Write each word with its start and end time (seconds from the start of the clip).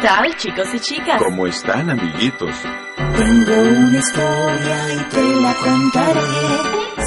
Tal, 0.00 0.36
chicos 0.36 0.68
y 0.74 0.80
chicas? 0.80 1.20
¿Cómo 1.22 1.46
están, 1.46 1.90
amiguitos? 1.90 2.54
Tengo 2.96 3.54
una 3.60 3.98
historia 3.98 4.94
y 4.94 4.98
te 5.10 5.22
la 5.40 5.54
contaré. 5.54 6.20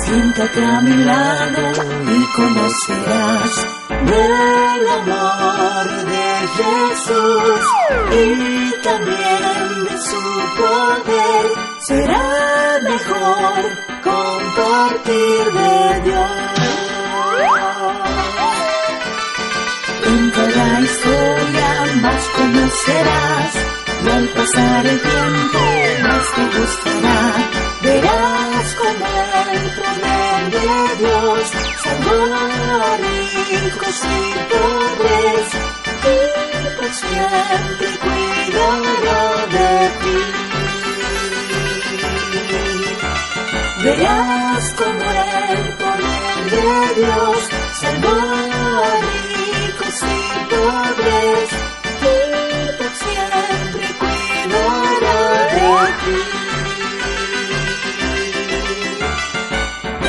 Siéntate 0.04 0.66
a 0.66 0.82
mi 0.82 0.96
lado 1.04 1.72
y 2.04 2.26
conocerás 2.36 3.68
del 4.06 4.88
amor 5.00 5.86
de 6.06 6.48
Jesús 6.58 7.62
y 8.12 8.84
también 8.84 9.84
de 9.86 9.98
su 10.02 10.22
poder. 10.58 11.46
Será 11.88 12.80
mejor 12.84 13.62
compartir 14.04 15.44
de 15.54 16.02
Dios. 16.04 16.32
En 20.08 20.32
cada 20.32 20.82
historia 20.82 21.61
más 21.96 22.24
conocerás 22.38 23.56
y 24.04 24.10
al 24.10 24.28
pasar 24.30 24.86
el 24.86 25.02
tiempo 25.02 25.60
más 26.04 26.26
te 26.36 26.44
gustará. 26.58 27.20
Verás 27.82 28.76
como 28.76 29.06
el 29.52 29.66
poder 29.78 30.42
de 30.56 30.70
Dios 31.02 31.44
salvó 31.84 32.20
a 32.34 32.98
ricos 32.98 34.00
y 34.06 34.32
pobres 34.52 35.48
y 36.04 36.18
por 36.78 36.92
siempre 36.94 37.90
cuidará 38.04 39.24
de 39.56 39.72
ti. 40.02 40.20
Verás 43.84 44.66
como 44.80 45.06
el 45.50 45.64
poder 45.82 46.44
de 46.52 47.02
Dios 47.02 47.40
salvó 47.82 48.16
a 48.16 49.00
ricos 49.02 49.98
y 50.04 50.46
pobres 50.54 51.81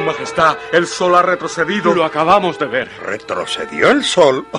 Su 0.00 0.06
Majestad, 0.06 0.56
el 0.72 0.86
sol 0.86 1.14
ha 1.14 1.20
retrocedido. 1.20 1.94
Lo 1.94 2.06
acabamos 2.06 2.58
de 2.58 2.64
ver. 2.64 2.88
¿Retrocedió 3.04 3.90
el 3.90 4.02
sol? 4.02 4.46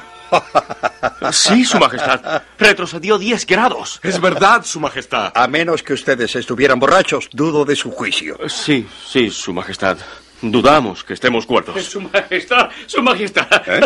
Sí, 1.31 1.66
Su 1.66 1.79
Majestad. 1.79 2.44
Retrocedió 2.59 3.18
10 3.18 3.47
grados. 3.47 4.00
Es 4.03 4.22
verdad, 4.22 4.63
Su 4.63 4.80
Majestad. 4.80 5.31
A 5.35 5.47
menos 5.47 5.81
que 5.81 5.94
ustedes 5.94 6.35
estuvieran 6.35 6.80
borrachos, 6.80 7.28
dudo 7.34 7.66
de 7.66 7.75
su 7.75 7.91
juicio. 7.91 8.38
Sí, 8.47 8.88
sí, 9.07 9.31
Su 9.31 9.51
Majestad. 9.51 9.97
Dudamos 10.41 11.03
que 11.03 11.16
estemos 11.16 11.47
cuerdos. 11.47 11.84
Su 11.84 12.01
Majestad, 12.01 12.69
Su 12.85 13.01
Majestad. 13.01 13.47
¿Eh? 13.66 13.81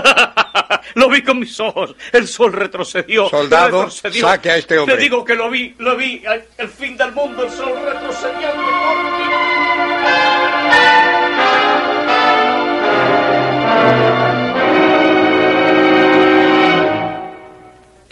lo 0.96 1.10
vi 1.10 1.24
con 1.24 1.40
mis 1.40 1.58
ojos. 1.62 1.96
El 2.12 2.28
sol 2.28 2.52
retrocedió. 2.52 3.30
Soldado, 3.30 3.86
retrocedió. 3.86 4.28
saque 4.28 4.52
a 4.52 4.58
este 4.58 4.78
hombre. 4.78 4.96
Te 4.98 5.02
digo 5.02 5.24
que 5.24 5.36
lo 5.36 5.50
vi, 5.50 5.74
lo 5.80 5.96
vi. 5.96 6.22
El, 6.26 6.44
el 6.58 6.68
fin 6.68 6.98
del 6.98 7.14
mundo, 7.14 7.46
el 7.46 7.52
sol 7.52 7.74
retrocedió. 7.86 8.50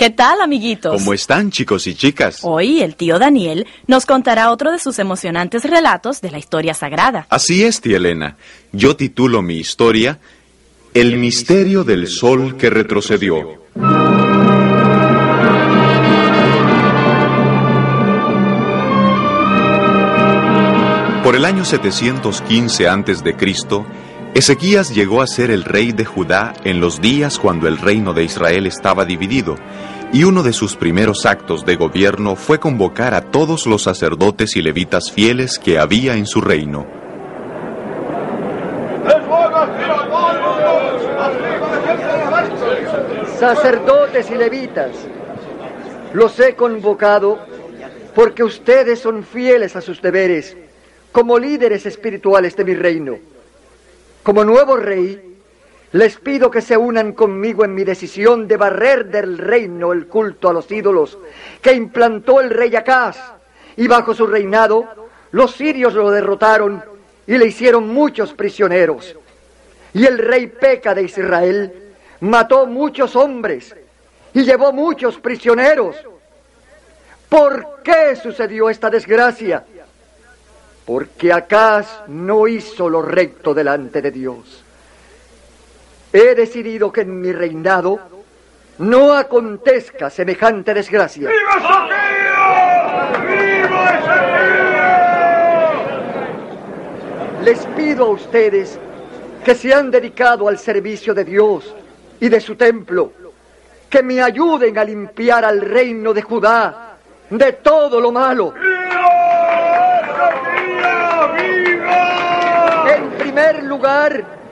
¿Qué 0.03 0.09
tal, 0.09 0.41
amiguitos? 0.41 1.01
¿Cómo 1.01 1.13
están, 1.13 1.49
chicos 1.49 1.87
y 1.87 1.95
chicas? 1.95 2.39
Hoy 2.41 2.81
el 2.81 2.97
tío 2.97 3.19
Daniel 3.19 3.65
nos 3.87 4.05
contará 4.05 4.51
otro 4.51 4.69
de 4.69 4.77
sus 4.77 4.99
emocionantes 4.99 5.63
relatos 5.63 6.19
de 6.19 6.29
la 6.29 6.39
historia 6.39 6.73
sagrada. 6.73 7.25
Así 7.29 7.63
es, 7.63 7.79
tía 7.79 7.95
Elena. 7.95 8.35
Yo 8.73 8.97
titulo 8.97 9.41
mi 9.41 9.55
historia 9.55 10.19
El 10.93 11.15
misterio 11.15 11.85
del 11.85 12.09
sol 12.09 12.57
que 12.57 12.69
retrocedió. 12.69 13.63
Por 21.23 21.37
el 21.37 21.45
año 21.45 21.63
715 21.63 22.89
a.C., 22.89 23.35
Ezequías 24.35 24.95
llegó 24.95 25.21
a 25.21 25.27
ser 25.27 25.51
el 25.51 25.63
rey 25.63 25.91
de 25.91 26.05
Judá 26.05 26.55
en 26.63 26.79
los 26.79 26.99
días 26.99 27.37
cuando 27.37 27.67
el 27.67 27.77
reino 27.77 28.15
de 28.15 28.23
Israel 28.23 28.65
estaba 28.65 29.05
dividido, 29.05 29.57
y 30.13 30.25
uno 30.25 30.44
de 30.44 30.53
sus 30.53 30.75
primeros 30.75 31.25
actos 31.25 31.66
de 31.66 31.75
gobierno 31.75 32.35
fue 32.35 32.59
convocar 32.59 33.16
a 33.16 33.31
todos 33.31 33.66
los 33.66 33.81
sacerdotes 33.81 34.56
y 34.56 34.62
levitas 34.62 35.12
fieles 35.12 35.57
que 35.57 35.79
había 35.79 36.16
en 36.16 36.28
su 36.28 36.40
reino. 36.40 36.85
Sacerdotes 43.39 44.30
y 44.30 44.36
levitas, 44.36 44.92
los 46.13 46.39
he 46.39 46.56
convocado 46.56 47.39
porque 48.13 48.44
ustedes 48.44 49.00
son 49.00 49.24
fieles 49.24 49.75
a 49.75 49.81
sus 49.81 50.00
deberes 50.00 50.56
como 51.12 51.39
líderes 51.39 51.88
espirituales 51.88 52.56
de 52.56 52.63
mi 52.63 52.75
reino. 52.75 53.18
Como 54.21 54.45
nuevo 54.45 54.77
rey, 54.77 55.32
les 55.94 56.18
pido 56.18 56.50
que 56.50 56.62
se 56.62 56.75
unan 56.75 57.13
conmigo 57.13 57.63
en 57.63 57.74
mi 57.74 57.84
decisión 57.84 58.48
de 58.48 58.57
barrer 58.57 59.06
del 59.06 59.38
reino 59.38 59.94
el 59.94 60.07
culto 60.07 60.50
a 60.50 60.54
los 60.54 60.69
ídolos 60.72 61.18
que 61.62 61.74
implantó 61.74 62.42
el 62.42 62.50
rey 62.50 62.75
Acaz, 62.75 63.18
y 63.78 63.88
bajo 63.88 64.13
su 64.13 64.25
reinado 64.25 65.10
los 65.31 65.51
sirios 65.51 65.94
lo 65.94 66.10
derrotaron 66.10 66.84
y 67.28 67.38
le 67.38 67.45
hicieron 67.45 67.88
muchos 67.88 68.34
prisioneros. 68.34 69.16
Y 69.94 70.06
el 70.06 70.18
rey 70.18 70.48
Peca 70.48 70.95
de 70.95 71.04
Israel 71.04 71.94
mató 72.22 72.66
muchos 72.66 73.16
hombres 73.16 73.75
y 74.34 74.44
llevó 74.44 74.74
muchos 74.74 75.19
prisioneros. 75.19 75.95
¿Por 77.30 77.81
qué 77.84 78.16
sucedió 78.16 78.69
esta 78.69 78.90
desgracia? 78.90 79.63
Porque 80.86 81.31
Acaz 81.31 82.04
no 82.07 82.48
hizo 82.48 82.90
lo 82.90 83.04
recto 83.04 83.54
delante 83.54 84.01
de 84.01 84.12
Dios. 84.12 84.63
He 86.13 86.36
decidido 86.36 86.92
que 86.92 87.01
en 87.01 87.19
mi 87.19 87.33
reinado 87.33 88.00
no 88.77 89.13
acontezca 89.13 90.10
semejante 90.10 90.74
desgracia. 90.74 91.30
¡Viva 91.30 91.88
¡Viva 93.19 94.13
Les 97.44 97.65
pido 97.75 98.06
a 98.06 98.10
ustedes 98.10 98.80
que 99.44 99.56
se 99.56 99.74
han 99.74 99.92
dedicado 99.92 100.48
al 100.48 100.57
servicio 100.57 101.13
de 101.13 101.25
Dios 101.25 101.75
y 102.19 102.30
de 102.30 102.39
su 102.39 102.56
templo, 102.56 103.12
que 103.89 104.01
me 104.01 104.21
ayuden 104.21 104.77
a 104.77 104.86
limpiar 104.86 105.44
al 105.44 105.59
reino 105.59 106.13
de 106.13 106.21
Judá 106.21 106.95
de 107.30 107.54
todo 107.54 108.00
lo 108.00 108.12
malo. 108.12 108.54
En 112.88 113.09
primer 113.18 113.63
lugar, 113.63 114.43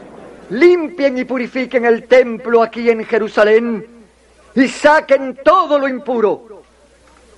limpien 0.52 1.18
y 1.18 1.24
purifiquen 1.24 1.86
el 1.86 2.04
templo 2.08 2.62
aquí 2.62 2.90
en 2.90 3.06
Jerusalén 3.06 3.86
y 4.54 4.68
saquen 4.68 5.40
todo 5.44 5.80
lo 5.80 5.88
impuro. 5.88 6.64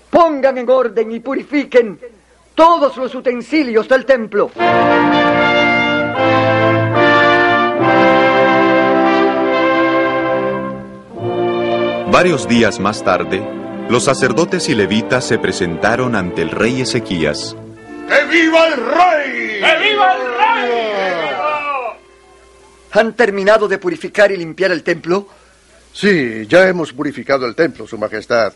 Pongan 0.10 0.58
en 0.58 0.70
orden 0.70 1.12
y 1.12 1.20
purifiquen 1.20 2.00
todos 2.56 2.98
los 2.98 3.14
utensilios 3.16 3.88
del 3.88 4.06
templo. 4.06 4.52
Varios 12.12 12.48
días 12.48 12.80
más 12.80 13.04
tarde, 13.04 13.42
los 13.90 14.04
sacerdotes 14.04 14.70
y 14.70 14.76
levitas 14.76 15.26
se 15.26 15.40
presentaron 15.40 16.16
ante 16.16 16.44
el 16.44 16.52
rey 16.52 16.82
Ezequías. 16.82 17.56
¡Que 18.08 18.24
viva 18.26 18.68
el 18.68 18.76
rey! 18.76 19.62
¡Que 19.62 19.90
viva 19.90 20.14
el 20.14 20.22
rey! 20.22 21.33
¿Han 22.94 23.14
terminado 23.14 23.68
de 23.68 23.80
purificar 23.80 24.32
y 24.32 24.38
limpiar 24.38 24.72
el 24.72 24.84
templo? 24.84 25.28
Sí, 25.92 26.46
ya 26.48 26.68
hemos 26.68 26.94
purificado 26.94 27.46
el 27.46 27.56
templo, 27.56 27.88
Su 27.88 27.98
Majestad. 27.98 28.54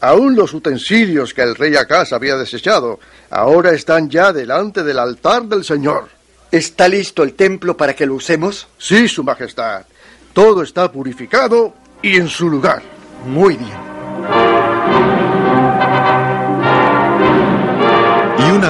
Aún 0.00 0.34
los 0.34 0.54
utensilios 0.54 1.34
que 1.34 1.42
el 1.42 1.54
rey 1.54 1.76
Acaz 1.76 2.12
había 2.12 2.36
desechado, 2.36 3.00
ahora 3.30 3.72
están 3.72 4.08
ya 4.08 4.32
delante 4.32 4.82
del 4.82 4.98
altar 4.98 5.42
del 5.44 5.64
Señor. 5.64 6.08
¿Está 6.50 6.88
listo 6.88 7.22
el 7.22 7.34
templo 7.34 7.76
para 7.76 7.94
que 7.94 8.06
lo 8.06 8.14
usemos? 8.14 8.66
Sí, 8.78 9.08
Su 9.08 9.22
Majestad. 9.22 9.84
Todo 10.32 10.62
está 10.62 10.90
purificado 10.90 11.74
y 12.00 12.16
en 12.16 12.28
su 12.28 12.48
lugar. 12.48 12.82
Muy 13.26 13.56
bien. 13.56 14.49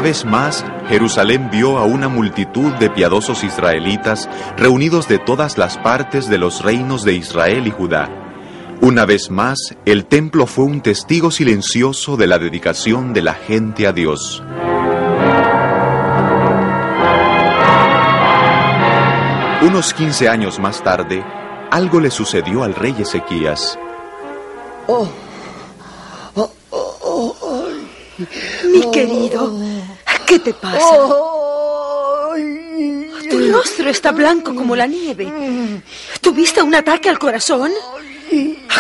Una 0.00 0.08
vez 0.08 0.25
más, 0.25 0.64
Jerusalén 0.88 1.50
vio 1.52 1.76
a 1.76 1.85
una 1.85 2.08
multitud 2.08 2.73
de 2.76 2.88
piadosos 2.88 3.44
israelitas 3.44 4.31
reunidos 4.56 5.08
de 5.08 5.19
todas 5.19 5.58
las 5.58 5.76
partes 5.76 6.26
de 6.31 6.38
los 6.38 6.62
reinos 6.62 7.05
de 7.05 7.12
Israel 7.12 7.67
y 7.67 7.70
Judá. 7.70 8.08
Una 8.81 9.05
vez 9.05 9.31
más, 9.31 9.58
el 9.85 10.06
templo 10.06 10.47
fue 10.47 10.64
un 10.64 10.81
testigo 10.81 11.31
silencioso 11.31 12.17
de 12.17 12.26
la 12.29 12.38
dedicación 12.38 13.12
de 13.12 13.20
la 13.20 13.35
gente 13.35 13.87
a 13.87 13.93
Dios. 13.93 14.43
Unos 19.61 19.93
15 19.93 20.31
años 20.31 20.58
más 20.61 20.82
tarde, 20.82 21.23
algo 21.70 22.00
le 22.00 22.11
sucedió 22.11 22.64
al 22.64 22.75
rey 22.75 22.94
Ezequías. 22.99 23.79
Oh, 24.87 25.06
oh, 26.37 26.50
oh, 26.70 27.37
oh 27.43 27.69
Mi 28.73 28.91
querido, 28.91 29.53
¿qué 30.31 30.38
te 30.38 30.55
pasa? 30.55 30.97
Tu 33.29 33.53
rostro 33.53 33.91
está 33.91 34.12
blanco 34.12 34.55
como 34.55 34.77
la 34.77 34.87
nieve. 34.87 35.27
¿Tuviste 36.21 36.62
un 36.62 36.73
ataque 36.73 37.09
al 37.09 37.19
corazón? 37.19 37.73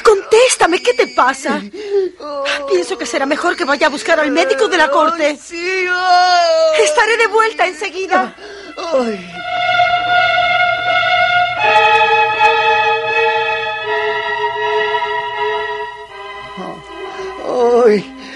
Contéstame, 0.04 0.80
¿qué 0.80 0.94
te 0.94 1.08
pasa? 1.08 1.60
Pienso 2.68 2.96
que 2.96 3.04
será 3.04 3.26
mejor 3.26 3.56
que 3.56 3.64
vaya 3.64 3.88
a 3.88 3.90
buscar 3.90 4.20
al 4.20 4.30
médico 4.30 4.68
de 4.68 4.78
la 4.78 4.90
corte. 4.90 5.30
Estaré 5.30 7.16
de 7.16 7.26
vuelta 7.26 7.66
enseguida. 7.66 8.36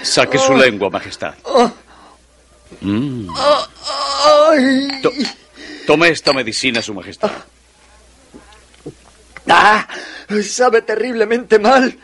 Saque 0.03 0.37
su 0.37 0.53
lengua, 0.53 0.89
Majestad. 0.89 1.33
Mm. 2.85 3.27
To- 5.01 5.11
tome 5.87 6.09
esta 6.09 6.33
medicina, 6.33 6.81
Su 6.81 6.93
Majestad. 6.93 7.31
¡Ah! 9.49 9.87
Sabe 10.43 10.81
terriblemente 10.81 11.59
mal. 11.59 11.97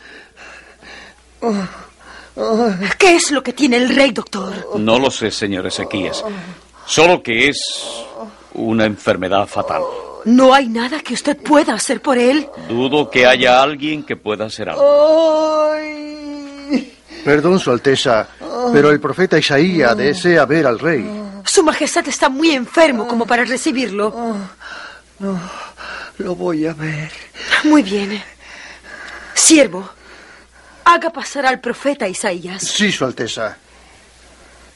¿Qué 2.98 3.16
es 3.16 3.32
lo 3.32 3.42
que 3.44 3.54
tiene 3.54 3.78
el 3.78 3.96
rey, 3.96 4.12
doctor? 4.12 4.80
No 4.80 5.00
lo 5.00 5.10
sé, 5.12 5.32
señor 5.32 5.66
Ezequías. 5.68 6.24
Solo 6.86 7.22
que 7.24 7.50
es 7.50 7.60
una 8.54 8.86
enfermedad 8.86 9.48
fatal. 9.48 9.82
¿No 10.26 10.54
hay 10.54 10.68
nada 10.68 11.00
que 11.00 11.16
usted 11.16 11.36
pueda 11.38 11.74
hacer 11.74 12.00
por 12.02 12.18
él? 12.18 12.48
Dudo 12.70 13.10
que 13.10 13.26
haya 13.26 13.62
alguien 13.62 14.04
que 14.04 14.16
pueda 14.16 14.46
hacer 14.46 14.70
algo. 14.70 15.72
Perdón, 17.26 17.60
Su 17.60 17.72
Alteza, 17.72 18.28
pero 18.74 18.92
el 18.92 19.00
profeta 19.00 19.38
Isaías 19.38 19.96
desea 19.98 20.46
ver 20.46 20.68
al 20.68 20.80
rey. 20.80 21.06
Su 21.46 21.64
Majestad 21.64 22.08
está 22.08 22.30
muy 22.30 22.52
enfermo 22.52 23.08
como 23.08 23.26
para 23.26 23.44
recibirlo. 23.44 24.38
No, 25.20 25.40
lo 26.18 26.36
voy 26.36 26.66
a 26.66 26.74
ver. 26.74 27.12
Muy 27.64 27.84
bien. 27.84 28.22
Siervo, 29.34 29.90
haga 30.86 31.10
pasar 31.10 31.46
al 31.46 31.60
profeta 31.60 32.08
Isaías. 32.08 32.62
Sí, 32.64 32.92
Su 32.92 33.06
Alteza. 33.06 33.58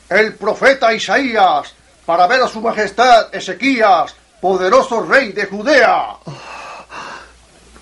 El 0.09 0.35
profeta 0.35 0.93
Isaías, 0.93 1.73
para 2.05 2.27
ver 2.27 2.41
a 2.41 2.47
Su 2.47 2.61
Majestad 2.61 3.33
Ezequías, 3.33 4.15
poderoso 4.39 5.01
rey 5.03 5.31
de 5.31 5.45
Judea. 5.45 6.17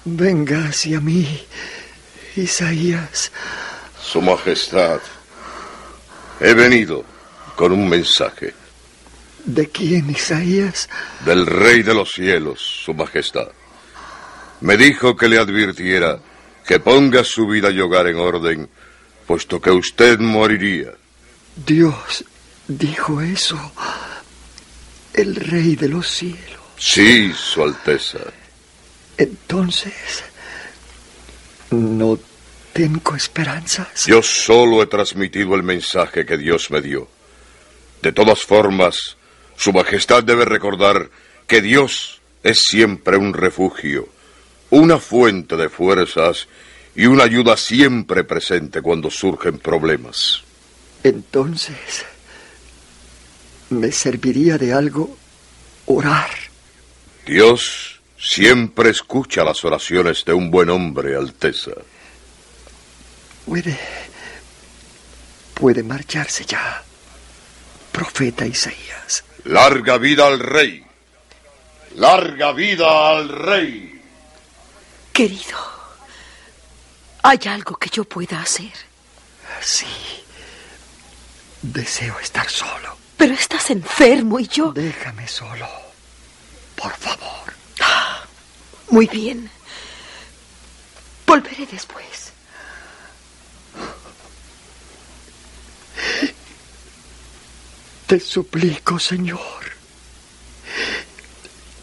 Venga 0.06 0.68
hacia 0.70 1.00
mí, 1.00 1.46
Isaías. 2.36 3.32
Su 4.02 4.22
Majestad, 4.22 5.00
he 6.44 6.54
venido 6.54 7.04
con 7.56 7.72
un 7.72 7.90
mensaje 7.90 8.54
¿De 9.45 9.68
quién, 9.69 10.10
Isaías? 10.10 10.88
del 11.25 11.45
Rey 11.45 11.84
de 11.84 11.94
los 11.94 12.12
cielos, 12.12 12.62
Su 12.86 12.94
Majestad. 12.94 13.50
Me 14.62 14.78
dijo 14.78 15.18
que 15.18 15.28
le 15.28 15.38
advirtiera 15.38 16.18
que 16.66 16.80
ponga 16.80 17.25
su 17.25 17.45
vida 17.47 17.69
y 17.69 17.80
hogar 17.81 18.07
en 18.07 18.16
orden, 18.18 18.69
puesto 19.28 19.59
que 19.59 19.69
usted 19.71 20.18
moriría. 20.19 20.92
Dios 21.66 22.23
dijo 22.69 23.19
eso. 23.21 23.59
El 25.14 25.35
rey 25.35 25.76
de 25.76 25.90
los 25.90 26.07
cielos. 26.09 26.62
Sí, 26.78 27.33
Su 27.35 27.64
Alteza. 27.64 28.19
Entonces, 29.18 30.23
¿no 31.71 32.18
tengo 32.73 33.15
esperanzas? 33.15 34.06
Yo 34.06 34.21
solo 34.21 34.81
he 34.81 34.87
transmitido 34.87 35.56
el 35.56 35.63
mensaje 35.63 36.25
que 36.25 36.37
Dios 36.37 36.71
me 36.71 36.81
dio. 36.81 37.07
De 38.01 38.11
todas 38.11 38.42
formas, 38.42 39.15
Su 39.56 39.71
Majestad 39.71 40.23
debe 40.23 40.45
recordar 40.45 41.09
que 41.47 41.61
Dios 41.61 42.19
es 42.42 42.63
siempre 42.63 43.15
un 43.18 43.33
refugio, 43.33 44.09
una 44.71 44.97
fuente 44.97 45.56
de 45.56 45.69
fuerzas 45.69 46.47
y 46.95 47.06
una 47.06 47.23
ayuda 47.23 47.56
siempre 47.56 48.23
presente 48.23 48.81
cuando 48.81 49.09
surgen 49.09 49.59
problemas. 49.59 50.44
Entonces, 51.03 52.06
¿me 53.69 53.92
serviría 53.92 54.57
de 54.57 54.73
algo 54.73 55.15
orar? 55.85 56.30
Dios 57.25 58.01
siempre 58.18 58.89
escucha 58.89 59.44
las 59.44 59.63
oraciones 59.63 60.25
de 60.25 60.33
un 60.33 60.49
buen 60.49 60.69
hombre, 60.69 61.15
Alteza. 61.15 61.71
Puede. 63.45 63.78
puede 65.54 65.83
marcharse 65.83 66.45
ya, 66.45 66.83
profeta 67.92 68.45
Isaías. 68.45 69.23
Larga 69.45 69.97
vida 69.97 70.28
al 70.28 70.40
rey. 70.40 70.83
Larga 71.95 72.54
vida 72.54 73.09
al 73.09 73.30
rey. 73.30 74.02
Querido, 75.12 75.59
¿hay 77.21 77.40
algo 77.45 77.76
que 77.76 77.90
yo 77.90 78.04
pueda 78.06 78.42
hacer? 78.42 78.71
Sí. 79.62 79.85
Deseo 81.62 82.19
estar 82.19 82.50
solo. 82.50 82.97
Pero 83.16 83.33
estás 83.33 83.69
enfermo 83.69 84.40
y 84.40 84.47
yo... 84.47 84.73
Déjame 84.73 85.28
solo. 85.28 85.68
Por 86.76 86.92
favor. 86.94 87.54
Muy 88.90 89.07
bien. 89.07 89.50
Volveré 91.26 91.66
después. 91.66 92.33
Te 98.07 98.19
suplico, 98.19 99.00
Señor, 99.00 99.40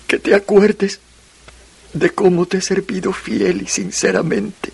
que 0.06 0.18
te 0.18 0.34
acuerdes 0.34 1.00
de 1.92 2.10
cómo 2.10 2.46
te 2.46 2.58
he 2.58 2.60
servido 2.60 3.12
fiel 3.12 3.62
y 3.62 3.66
sinceramente, 3.66 4.72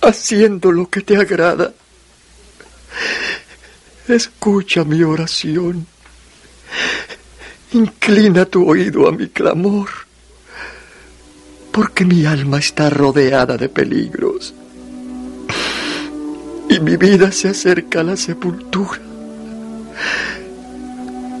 haciendo 0.00 0.72
lo 0.72 0.88
que 0.88 1.02
te 1.02 1.16
agrada. 1.16 1.72
Escucha 4.08 4.84
mi 4.84 5.02
oración. 5.02 5.86
Inclina 7.72 8.46
tu 8.46 8.68
oído 8.68 9.06
a 9.06 9.12
mi 9.12 9.28
clamor, 9.28 9.90
porque 11.70 12.04
mi 12.04 12.24
alma 12.24 12.58
está 12.58 12.88
rodeada 12.88 13.58
de 13.58 13.68
peligros 13.68 14.54
y 16.70 16.80
mi 16.80 16.96
vida 16.96 17.32
se 17.32 17.48
acerca 17.48 18.00
a 18.00 18.04
la 18.04 18.16
sepultura. 18.16 19.07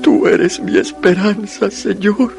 Tú 0.02 0.26
eres 0.26 0.60
mi 0.60 0.78
esperanza, 0.78 1.70
Señor. 1.70 2.34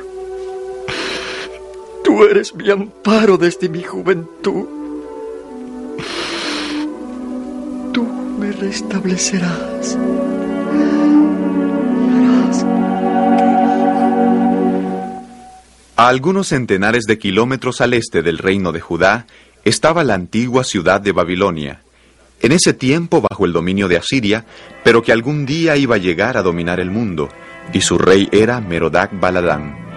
Tú 2.03 2.23
eres 2.23 2.53
mi 2.55 2.69
amparo 2.69 3.37
desde 3.37 3.69
mi 3.69 3.83
juventud. 3.83 4.65
Tú 7.93 8.03
me 8.39 8.51
restablecerás. 8.51 9.97
A 15.95 16.07
algunos 16.07 16.47
centenares 16.47 17.03
de 17.03 17.19
kilómetros 17.19 17.81
al 17.81 17.93
este 17.93 18.21
del 18.21 18.37
reino 18.37 18.71
de 18.71 18.79
Judá 18.79 19.27
estaba 19.65 20.05
la 20.05 20.13
antigua 20.13 20.63
ciudad 20.63 21.01
de 21.01 21.11
Babilonia, 21.11 21.81
en 22.41 22.51
ese 22.51 22.73
tiempo 22.73 23.21
bajo 23.21 23.45
el 23.45 23.53
dominio 23.53 23.87
de 23.87 23.97
Asiria, 23.97 24.45
pero 24.83 25.01
que 25.01 25.11
algún 25.11 25.45
día 25.45 25.75
iba 25.77 25.95
a 25.95 25.99
llegar 25.99 26.37
a 26.37 26.43
dominar 26.43 26.79
el 26.79 26.91
mundo, 26.91 27.29
y 27.73 27.81
su 27.81 27.97
rey 27.97 28.27
era 28.31 28.61
Merodac 28.61 29.19
Baladán. 29.19 29.89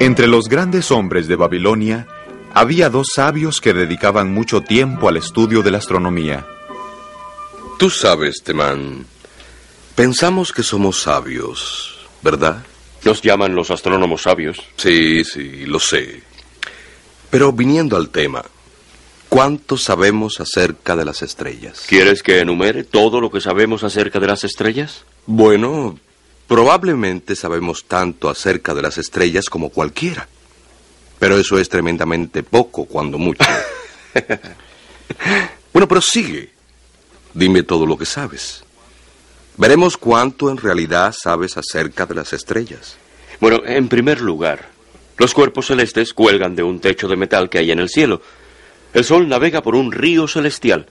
Entre 0.00 0.26
los 0.26 0.48
grandes 0.48 0.90
hombres 0.90 1.28
de 1.28 1.36
Babilonia 1.36 2.06
había 2.52 2.90
dos 2.90 3.08
sabios 3.14 3.60
que 3.60 3.72
dedicaban 3.72 4.32
mucho 4.32 4.60
tiempo 4.60 5.08
al 5.08 5.16
estudio 5.16 5.62
de 5.62 5.70
la 5.70 5.78
astronomía. 5.78 6.46
Tú 7.78 7.90
sabes, 7.90 8.42
Temán, 8.44 9.06
pensamos 9.94 10.52
que 10.52 10.62
somos 10.62 11.00
sabios, 11.00 11.98
¿verdad? 12.22 12.64
Nos 13.04 13.22
llaman 13.22 13.54
los 13.54 13.70
astrónomos 13.70 14.22
sabios. 14.22 14.58
Sí, 14.76 15.24
sí, 15.24 15.66
lo 15.66 15.80
sé. 15.80 16.22
Pero 17.34 17.50
viniendo 17.50 17.96
al 17.96 18.10
tema, 18.10 18.44
¿cuánto 19.28 19.76
sabemos 19.76 20.38
acerca 20.38 20.94
de 20.94 21.04
las 21.04 21.20
estrellas? 21.20 21.82
¿Quieres 21.88 22.22
que 22.22 22.38
enumere 22.38 22.84
todo 22.84 23.20
lo 23.20 23.28
que 23.28 23.40
sabemos 23.40 23.82
acerca 23.82 24.20
de 24.20 24.28
las 24.28 24.44
estrellas? 24.44 25.04
Bueno, 25.26 25.98
probablemente 26.46 27.34
sabemos 27.34 27.86
tanto 27.86 28.30
acerca 28.30 28.72
de 28.72 28.82
las 28.82 28.98
estrellas 28.98 29.50
como 29.50 29.70
cualquiera. 29.70 30.28
Pero 31.18 31.36
eso 31.36 31.58
es 31.58 31.68
tremendamente 31.68 32.44
poco, 32.44 32.84
cuando 32.84 33.18
mucho. 33.18 33.44
bueno, 35.72 35.88
pero 35.88 36.00
sigue. 36.00 36.52
Dime 37.34 37.64
todo 37.64 37.84
lo 37.84 37.98
que 37.98 38.06
sabes. 38.06 38.62
Veremos 39.56 39.96
cuánto 39.96 40.50
en 40.50 40.56
realidad 40.56 41.12
sabes 41.20 41.56
acerca 41.56 42.06
de 42.06 42.14
las 42.14 42.32
estrellas. 42.32 42.96
Bueno, 43.40 43.60
en 43.66 43.88
primer 43.88 44.20
lugar, 44.20 44.73
los 45.16 45.32
cuerpos 45.32 45.66
celestes 45.66 46.12
cuelgan 46.12 46.56
de 46.56 46.62
un 46.62 46.80
techo 46.80 47.08
de 47.08 47.16
metal 47.16 47.48
que 47.48 47.58
hay 47.58 47.70
en 47.70 47.78
el 47.78 47.88
cielo. 47.88 48.20
El 48.92 49.04
Sol 49.04 49.28
navega 49.28 49.62
por 49.62 49.76
un 49.76 49.92
río 49.92 50.26
celestial. 50.26 50.86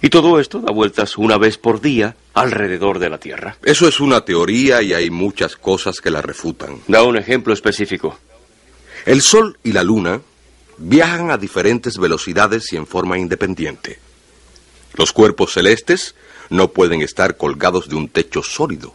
Y 0.00 0.10
todo 0.10 0.38
esto 0.38 0.60
da 0.60 0.72
vueltas 0.72 1.18
una 1.18 1.38
vez 1.38 1.58
por 1.58 1.80
día 1.80 2.16
alrededor 2.34 2.98
de 2.98 3.10
la 3.10 3.18
Tierra. 3.18 3.56
Eso 3.64 3.88
es 3.88 4.00
una 4.00 4.24
teoría 4.24 4.80
y 4.80 4.94
hay 4.94 5.10
muchas 5.10 5.56
cosas 5.56 6.00
que 6.00 6.10
la 6.10 6.22
refutan. 6.22 6.80
Da 6.86 7.02
un 7.02 7.16
ejemplo 7.16 7.52
específico. 7.52 8.18
El 9.04 9.22
Sol 9.22 9.58
y 9.64 9.72
la 9.72 9.82
Luna 9.82 10.20
viajan 10.78 11.30
a 11.30 11.36
diferentes 11.36 11.98
velocidades 11.98 12.72
y 12.72 12.76
en 12.76 12.86
forma 12.86 13.18
independiente. 13.18 13.98
Los 14.94 15.12
cuerpos 15.12 15.52
celestes 15.52 16.14
no 16.50 16.68
pueden 16.68 17.02
estar 17.02 17.36
colgados 17.36 17.88
de 17.88 17.96
un 17.96 18.08
techo 18.08 18.42
sólido. 18.42 18.94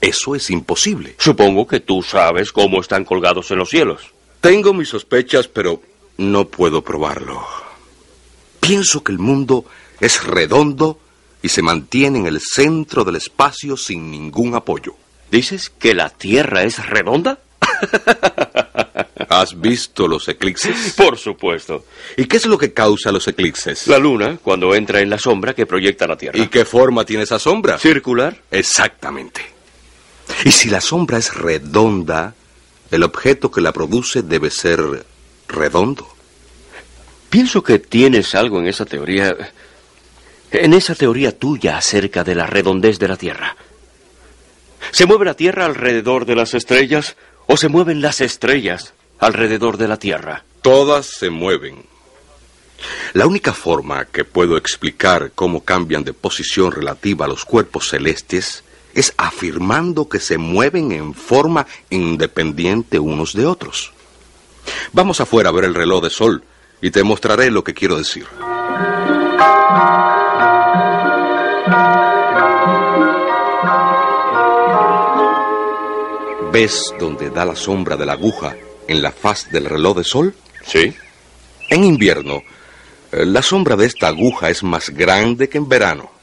Eso 0.00 0.34
es 0.34 0.50
imposible. 0.50 1.14
Supongo 1.18 1.66
que 1.66 1.80
tú 1.80 2.02
sabes 2.02 2.52
cómo 2.52 2.80
están 2.80 3.04
colgados 3.04 3.50
en 3.50 3.58
los 3.58 3.70
cielos. 3.70 4.12
Tengo 4.40 4.72
mis 4.72 4.88
sospechas, 4.88 5.48
pero 5.48 5.82
no 6.16 6.46
puedo 6.48 6.82
probarlo. 6.82 7.44
Pienso 8.60 9.02
que 9.02 9.12
el 9.12 9.18
mundo 9.18 9.64
es 10.00 10.24
redondo 10.24 11.00
y 11.42 11.48
se 11.48 11.62
mantiene 11.62 12.18
en 12.18 12.26
el 12.26 12.40
centro 12.40 13.04
del 13.04 13.16
espacio 13.16 13.76
sin 13.76 14.10
ningún 14.10 14.54
apoyo. 14.54 14.94
¿Dices 15.30 15.70
que 15.70 15.94
la 15.94 16.10
Tierra 16.10 16.62
es 16.62 16.84
redonda? 16.86 17.40
¿Has 19.28 19.60
visto 19.60 20.08
los 20.08 20.28
eclipses? 20.28 20.94
Por 20.96 21.18
supuesto. 21.18 21.84
¿Y 22.16 22.24
qué 22.26 22.38
es 22.38 22.46
lo 22.46 22.56
que 22.56 22.72
causa 22.72 23.12
los 23.12 23.28
eclipses? 23.28 23.86
La 23.86 23.98
luna, 23.98 24.38
cuando 24.42 24.74
entra 24.74 25.00
en 25.00 25.10
la 25.10 25.18
sombra 25.18 25.54
que 25.54 25.66
proyecta 25.66 26.06
la 26.06 26.16
Tierra. 26.16 26.38
¿Y 26.38 26.48
qué 26.48 26.64
forma 26.64 27.04
tiene 27.04 27.24
esa 27.24 27.38
sombra? 27.38 27.78
Circular. 27.78 28.40
Exactamente. 28.50 29.57
Y 30.44 30.50
si 30.52 30.68
la 30.68 30.80
sombra 30.80 31.18
es 31.18 31.34
redonda, 31.34 32.34
el 32.90 33.02
objeto 33.02 33.50
que 33.50 33.60
la 33.60 33.72
produce 33.72 34.22
debe 34.22 34.50
ser 34.50 35.04
redondo. 35.48 36.08
Pienso 37.30 37.62
que 37.62 37.78
tienes 37.78 38.34
algo 38.34 38.58
en 38.58 38.66
esa 38.66 38.86
teoría, 38.86 39.36
en 40.50 40.72
esa 40.72 40.94
teoría 40.94 41.36
tuya 41.38 41.76
acerca 41.76 42.24
de 42.24 42.34
la 42.34 42.46
redondez 42.46 42.98
de 42.98 43.08
la 43.08 43.16
Tierra. 43.16 43.56
¿Se 44.92 45.06
mueve 45.06 45.26
la 45.26 45.34
Tierra 45.34 45.66
alrededor 45.66 46.24
de 46.24 46.36
las 46.36 46.54
estrellas 46.54 47.16
o 47.46 47.56
se 47.56 47.68
mueven 47.68 48.00
las 48.00 48.20
estrellas 48.20 48.94
alrededor 49.18 49.76
de 49.76 49.88
la 49.88 49.98
Tierra? 49.98 50.44
Todas 50.62 51.06
se 51.06 51.28
mueven. 51.28 51.84
La 53.12 53.26
única 53.26 53.52
forma 53.52 54.06
que 54.06 54.24
puedo 54.24 54.56
explicar 54.56 55.32
cómo 55.34 55.64
cambian 55.64 56.04
de 56.04 56.12
posición 56.12 56.72
relativa 56.72 57.26
a 57.26 57.28
los 57.28 57.44
cuerpos 57.44 57.88
celestes 57.88 58.64
es 58.98 59.14
afirmando 59.16 60.08
que 60.08 60.18
se 60.18 60.38
mueven 60.38 60.90
en 60.90 61.14
forma 61.14 61.68
independiente 61.88 62.98
unos 62.98 63.32
de 63.32 63.46
otros. 63.46 63.92
Vamos 64.92 65.20
afuera 65.20 65.50
a 65.50 65.52
ver 65.52 65.66
el 65.66 65.74
reloj 65.74 66.02
de 66.02 66.10
sol 66.10 66.42
y 66.82 66.90
te 66.90 67.04
mostraré 67.04 67.52
lo 67.52 67.62
que 67.62 67.74
quiero 67.74 67.96
decir. 67.96 68.26
¿Ves 76.52 76.92
donde 76.98 77.30
da 77.30 77.44
la 77.44 77.54
sombra 77.54 77.96
de 77.96 78.04
la 78.04 78.14
aguja 78.14 78.56
en 78.88 79.00
la 79.00 79.12
faz 79.12 79.48
del 79.52 79.66
reloj 79.66 79.98
de 79.98 80.04
sol? 80.04 80.34
Sí. 80.64 80.92
En 81.70 81.84
invierno, 81.84 82.42
eh, 83.12 83.24
la 83.24 83.42
sombra 83.42 83.76
de 83.76 83.86
esta 83.86 84.08
aguja 84.08 84.50
es 84.50 84.64
más 84.64 84.90
grande 84.90 85.48
que 85.48 85.58
en 85.58 85.68
verano 85.68 86.17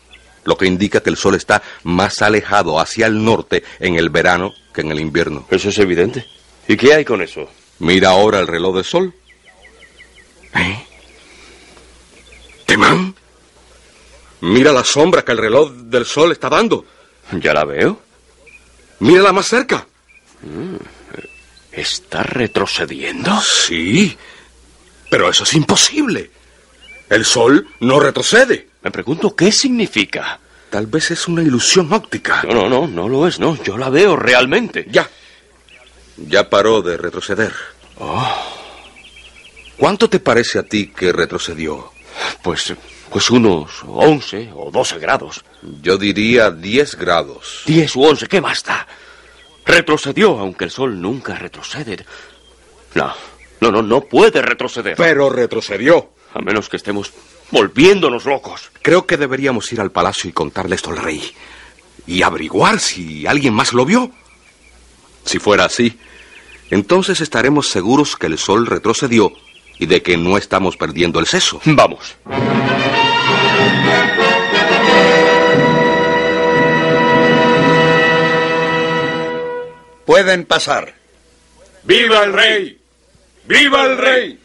lo 0.45 0.57
que 0.57 0.65
indica 0.67 1.01
que 1.01 1.09
el 1.09 1.17
Sol 1.17 1.35
está 1.35 1.61
más 1.83 2.21
alejado 2.21 2.79
hacia 2.79 3.07
el 3.07 3.23
norte 3.23 3.63
en 3.79 3.95
el 3.95 4.09
verano 4.09 4.53
que 4.73 4.81
en 4.81 4.91
el 4.91 4.99
invierno. 4.99 5.45
Eso 5.49 5.69
es 5.69 5.77
evidente. 5.79 6.25
¿Y 6.67 6.77
qué 6.77 6.93
hay 6.93 7.05
con 7.05 7.21
eso? 7.21 7.49
Mira 7.79 8.09
ahora 8.09 8.39
el 8.39 8.47
reloj 8.47 8.75
del 8.75 8.85
Sol. 8.85 9.13
¿Eh? 10.53 10.85
¿Temán? 12.65 13.13
Mira 14.41 14.71
la 14.71 14.83
sombra 14.83 15.23
que 15.23 15.31
el 15.31 15.37
reloj 15.37 15.71
del 15.71 16.05
Sol 16.05 16.31
está 16.31 16.49
dando. 16.49 16.85
Ya 17.31 17.53
la 17.53 17.65
veo. 17.65 17.99
Mírala 18.99 19.33
más 19.33 19.47
cerca. 19.47 19.85
Mm, 20.41 20.75
¿Está 21.71 22.23
retrocediendo? 22.23 23.31
Sí. 23.41 24.17
Pero 25.09 25.29
eso 25.29 25.43
es 25.43 25.53
imposible. 25.53 26.31
El 27.09 27.25
Sol 27.25 27.67
no 27.81 27.99
retrocede. 27.99 28.69
Me 28.85 28.91
pregunto 28.91 29.35
qué 29.35 29.51
significa. 29.51 30.39
Tal 30.69 30.85
vez 30.85 31.09
es 31.09 31.27
una 31.27 31.41
ilusión 31.41 31.91
óptica. 31.91 32.43
No, 32.43 32.53
no, 32.53 32.69
no, 32.69 32.87
no 32.87 33.09
lo 33.09 33.27
es, 33.27 33.39
no. 33.39 33.57
Yo 33.63 33.79
la 33.79 33.89
veo 33.89 34.15
realmente. 34.15 34.85
Ya. 34.91 35.09
Ya 36.17 36.47
paró 36.51 36.83
de 36.83 36.95
retroceder. 36.95 37.51
Oh. 37.97 38.31
¿Cuánto 39.75 40.07
te 40.07 40.19
parece 40.19 40.59
a 40.59 40.63
ti 40.63 40.93
que 40.95 41.11
retrocedió? 41.11 41.93
Pues, 42.43 42.75
pues 43.09 43.31
unos 43.31 43.71
11 43.87 44.51
o 44.55 44.69
12 44.69 44.99
grados. 44.99 45.43
Yo 45.81 45.97
diría 45.97 46.51
10 46.51 46.95
grados. 46.95 47.63
10 47.65 47.95
u 47.95 48.03
11, 48.03 48.27
¿qué 48.27 48.39
basta? 48.39 48.85
Retrocedió, 49.65 50.37
aunque 50.37 50.65
el 50.65 50.69
sol 50.69 51.01
nunca 51.01 51.33
retrocede. 51.33 52.05
No, 52.93 53.11
no, 53.61 53.71
no, 53.71 53.81
no 53.81 54.01
puede 54.01 54.43
retroceder. 54.43 54.95
Pero 54.95 55.31
retrocedió. 55.31 56.11
A 56.35 56.39
menos 56.39 56.69
que 56.69 56.77
estemos 56.77 57.11
volviéndonos 57.51 58.25
locos. 58.25 58.71
Creo 58.81 59.05
que 59.05 59.17
deberíamos 59.17 59.71
ir 59.71 59.81
al 59.81 59.91
palacio 59.91 60.29
y 60.29 60.33
contarle 60.33 60.75
esto 60.75 60.91
al 60.91 60.97
rey. 60.97 61.21
Y 62.07 62.21
averiguar 62.21 62.79
si 62.79 63.25
alguien 63.25 63.53
más 63.53 63.73
lo 63.73 63.85
vio. 63.85 64.11
Si 65.25 65.39
fuera 65.39 65.65
así, 65.65 65.97
entonces 66.69 67.21
estaremos 67.21 67.69
seguros 67.69 68.15
que 68.15 68.27
el 68.27 68.37
sol 68.37 68.65
retrocedió 68.65 69.31
y 69.79 69.87
de 69.87 70.01
que 70.01 70.17
no 70.17 70.37
estamos 70.37 70.77
perdiendo 70.77 71.19
el 71.19 71.25
seso. 71.25 71.59
Vamos. 71.65 72.15
Pueden 80.05 80.45
pasar. 80.45 80.93
¡Viva 81.83 82.23
el 82.23 82.33
rey! 82.33 82.79
¡Viva 83.47 83.85
el 83.85 83.97
rey! 83.97 84.39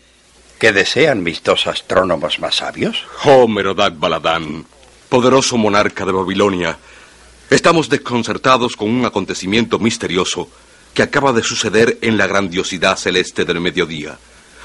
¿Qué 0.61 0.73
desean 0.75 1.23
mis 1.23 1.43
dos 1.43 1.67
astrónomos 1.67 2.39
más 2.39 2.57
sabios? 2.57 3.07
Oh, 3.25 3.49
Merodach 3.49 3.99
Baladán, 3.99 4.67
poderoso 5.09 5.57
monarca 5.57 6.05
de 6.05 6.13
Babilonia, 6.13 6.77
estamos 7.49 7.89
desconcertados 7.89 8.77
con 8.77 8.91
un 8.91 9.07
acontecimiento 9.07 9.79
misterioso 9.79 10.51
que 10.93 11.03
acaba 11.03 11.33
de 11.33 11.43
suceder 11.43 11.97
en 12.03 12.19
la 12.19 12.27
grandiosidad 12.27 12.99
celeste 12.99 13.47
del 13.47 13.59
mediodía. 13.59 14.19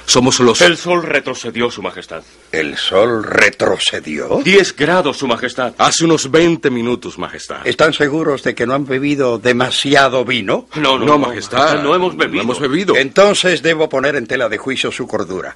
Somos 0.05 0.41
los... 0.41 0.59
El 0.61 0.75
sol 0.75 1.01
retrocedió, 1.01 1.71
Su 1.71 1.81
Majestad. 1.81 2.23
¿El 2.51 2.75
sol 2.75 3.23
retrocedió? 3.23 4.41
Diez 4.43 4.75
grados, 4.75 5.15
Su 5.15 5.27
Majestad. 5.27 5.75
Hace 5.77 6.03
unos 6.03 6.29
20 6.29 6.69
minutos, 6.71 7.17
Majestad. 7.17 7.65
¿Están 7.65 7.93
seguros 7.93 8.43
de 8.43 8.53
que 8.53 8.67
no 8.67 8.73
han 8.73 8.85
bebido 8.85 9.39
demasiado 9.39 10.25
vino? 10.25 10.67
No, 10.75 10.99
no, 10.99 11.05
No, 11.05 11.17
Majestad. 11.17 11.81
No 11.81 11.95
hemos 11.95 12.17
bebido. 12.17 12.35
No 12.35 12.41
hemos 12.41 12.59
bebido. 12.59 12.97
Entonces 12.97 13.61
debo 13.61 13.87
poner 13.87 14.17
en 14.17 14.27
tela 14.27 14.49
de 14.49 14.57
juicio 14.57 14.91
su 14.91 15.07
cordura. 15.07 15.55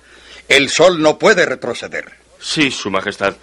El 0.49 0.69
sol 0.69 1.01
no 1.01 1.17
puede 1.17 1.45
retroceder. 1.45 2.11
Sí, 2.39 2.71
Su 2.71 2.89
Majestad. 2.89 3.35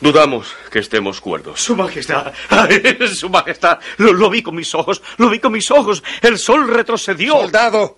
Dudamos 0.00 0.48
que 0.70 0.80
estemos 0.80 1.20
cuerdos. 1.22 1.60
Su 1.60 1.74
Majestad, 1.74 2.32
ay, 2.50 2.98
Su 3.14 3.30
Majestad, 3.30 3.78
lo, 3.96 4.12
lo 4.12 4.28
vi 4.28 4.42
con 4.42 4.54
mis 4.54 4.74
ojos, 4.74 5.00
lo 5.16 5.30
vi 5.30 5.38
con 5.38 5.52
mis 5.52 5.70
ojos. 5.70 6.02
El 6.20 6.38
sol 6.38 6.68
retrocedió. 6.68 7.32
Soldado, 7.40 7.96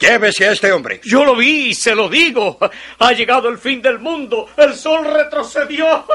llévese 0.00 0.48
a 0.48 0.52
este 0.52 0.72
hombre. 0.72 1.00
Yo 1.04 1.24
lo 1.24 1.36
vi 1.36 1.68
y 1.68 1.74
se 1.74 1.94
lo 1.94 2.08
digo. 2.08 2.58
Ha 2.98 3.12
llegado 3.12 3.48
el 3.48 3.58
fin 3.58 3.80
del 3.80 4.00
mundo. 4.00 4.48
El 4.56 4.74
sol 4.74 5.04
retrocedió. 5.04 5.86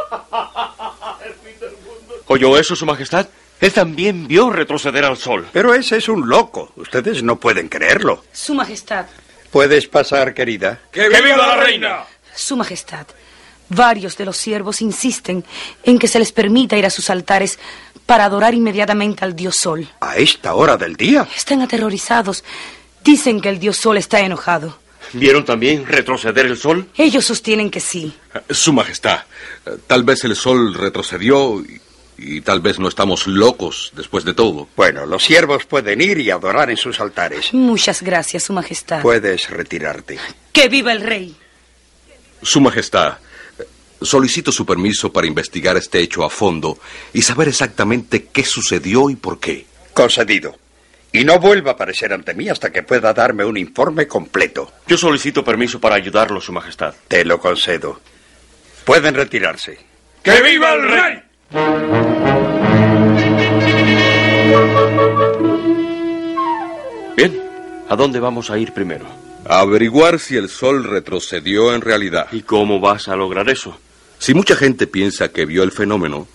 El 1.25 1.33
fin 1.35 1.59
del 1.59 1.71
mundo. 1.85 2.15
¿Oyó 2.27 2.57
eso, 2.57 2.75
Su 2.75 2.85
Majestad? 2.85 3.27
Él 3.61 3.71
también 3.71 4.27
vio 4.27 4.49
retroceder 4.49 5.05
al 5.05 5.15
sol. 5.15 5.47
Pero 5.53 5.73
ese 5.73 5.95
es 5.97 6.09
un 6.09 6.27
loco. 6.27 6.73
Ustedes 6.75 7.23
no 7.23 7.37
pueden 7.39 7.69
creerlo. 7.69 8.25
Su 8.33 8.53
Majestad, 8.53 9.05
Puedes 9.53 9.85
pasar, 9.85 10.33
querida. 10.33 10.79
¡Que 10.91 11.07
viva 11.09 11.37
la 11.37 11.57
reina! 11.57 12.03
Su 12.35 12.57
Majestad, 12.57 13.05
varios 13.69 14.17
de 14.17 14.25
los 14.25 14.35
siervos 14.35 14.81
insisten 14.81 15.45
en 15.83 15.99
que 15.99 16.07
se 16.07 16.17
les 16.17 16.31
permita 16.31 16.75
ir 16.75 16.87
a 16.87 16.89
sus 16.89 17.11
altares 17.11 17.59
para 18.07 18.25
adorar 18.25 18.55
inmediatamente 18.55 19.23
al 19.23 19.35
dios 19.35 19.57
Sol. 19.57 19.87
¿A 19.99 20.17
esta 20.17 20.55
hora 20.55 20.75
del 20.75 20.95
día? 20.95 21.27
Están 21.35 21.61
aterrorizados. 21.61 22.43
Dicen 23.03 23.41
que 23.41 23.49
el 23.49 23.59
dios 23.59 23.77
Sol 23.77 23.97
está 23.97 24.21
enojado. 24.21 24.79
¿Vieron 25.13 25.45
también 25.45 25.85
retroceder 25.85 26.47
el 26.47 26.57
sol? 26.57 26.89
Ellos 26.97 27.23
sostienen 27.23 27.69
que 27.69 27.79
sí. 27.79 28.11
Su 28.49 28.73
Majestad, 28.73 29.19
eh, 29.67 29.77
tal 29.85 30.03
vez 30.03 30.23
el 30.23 30.35
sol 30.35 30.73
retrocedió 30.73 31.63
y, 32.17 32.41
tal 32.41 32.61
vez 32.61 32.79
no 32.79 32.87
estamos 32.87 33.27
locos 33.27 33.91
después 33.95 34.23
de 34.25 34.33
todo. 34.33 34.67
Bueno, 34.75 35.05
los 35.05 35.23
siervos 35.23 35.65
pueden 35.65 36.01
ir 36.01 36.19
y 36.19 36.31
adorar 36.31 36.69
en 36.69 36.77
sus 36.77 36.99
altares. 36.99 37.53
Muchas 37.53 38.01
gracias, 38.01 38.43
Su 38.43 38.53
Majestad. 38.53 39.01
Puedes 39.01 39.49
retirarte. 39.49 40.17
¡Que 40.51 40.69
viva 40.69 40.91
el 40.91 41.01
rey! 41.01 41.35
Su 42.41 42.59
Majestad, 42.61 43.17
solicito 44.01 44.51
su 44.51 44.65
permiso 44.65 45.11
para 45.11 45.27
investigar 45.27 45.77
este 45.77 45.99
hecho 45.99 46.23
a 46.23 46.29
fondo 46.29 46.77
y 47.13 47.21
saber 47.21 47.47
exactamente 47.47 48.25
qué 48.25 48.43
sucedió 48.43 49.09
y 49.09 49.15
por 49.15 49.39
qué. 49.39 49.65
Concedido. 49.93 50.57
Y 51.11 51.23
no 51.25 51.39
vuelva 51.39 51.71
a 51.71 51.73
aparecer 51.75 52.11
ante 52.11 52.33
mí 52.33 52.49
hasta 52.49 52.71
que 52.71 52.81
pueda 52.81 53.13
darme 53.13 53.45
un 53.45 53.55
informe 53.55 54.07
completo. 54.07 54.71
Yo 54.87 54.97
solicito 54.97 55.43
permiso 55.43 55.79
para 55.79 55.95
ayudarlo, 55.95 56.41
Su 56.41 56.51
Majestad. 56.51 56.95
Te 57.07 57.23
lo 57.23 57.39
concedo. 57.39 58.01
Pueden 58.83 59.13
retirarse. 59.13 59.77
¡Que 60.23 60.41
viva 60.41 60.73
el 60.73 60.89
rey! 60.89 61.23
Bien, 67.15 67.41
¿a 67.87 67.95
dónde 67.95 68.19
vamos 68.19 68.49
a 68.49 68.57
ir 68.57 68.73
primero? 68.73 69.05
A 69.47 69.59
averiguar 69.59 70.19
si 70.19 70.35
el 70.35 70.49
sol 70.49 70.83
retrocedió 70.83 71.75
en 71.75 71.81
realidad. 71.81 72.25
¿Y 72.31 72.41
cómo 72.41 72.79
vas 72.79 73.07
a 73.07 73.15
lograr 73.15 73.49
eso? 73.49 73.77
Si 74.17 74.33
mucha 74.33 74.55
gente 74.55 74.87
piensa 74.87 75.27
que 75.31 75.45
vio 75.45 75.61
el 75.61 75.71
fenómeno, 75.71 76.27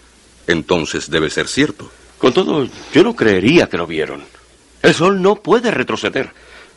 entonces 0.46 1.10
debe 1.10 1.30
ser 1.30 1.48
cierto. 1.48 1.90
Con 2.18 2.32
todo, 2.32 2.68
yo 2.92 3.02
no 3.02 3.16
creería 3.16 3.68
que 3.68 3.76
lo 3.76 3.88
vieron. 3.88 4.22
El 4.82 4.94
sol 4.94 5.20
no 5.20 5.34
puede 5.34 5.72
retroceder, 5.72 6.30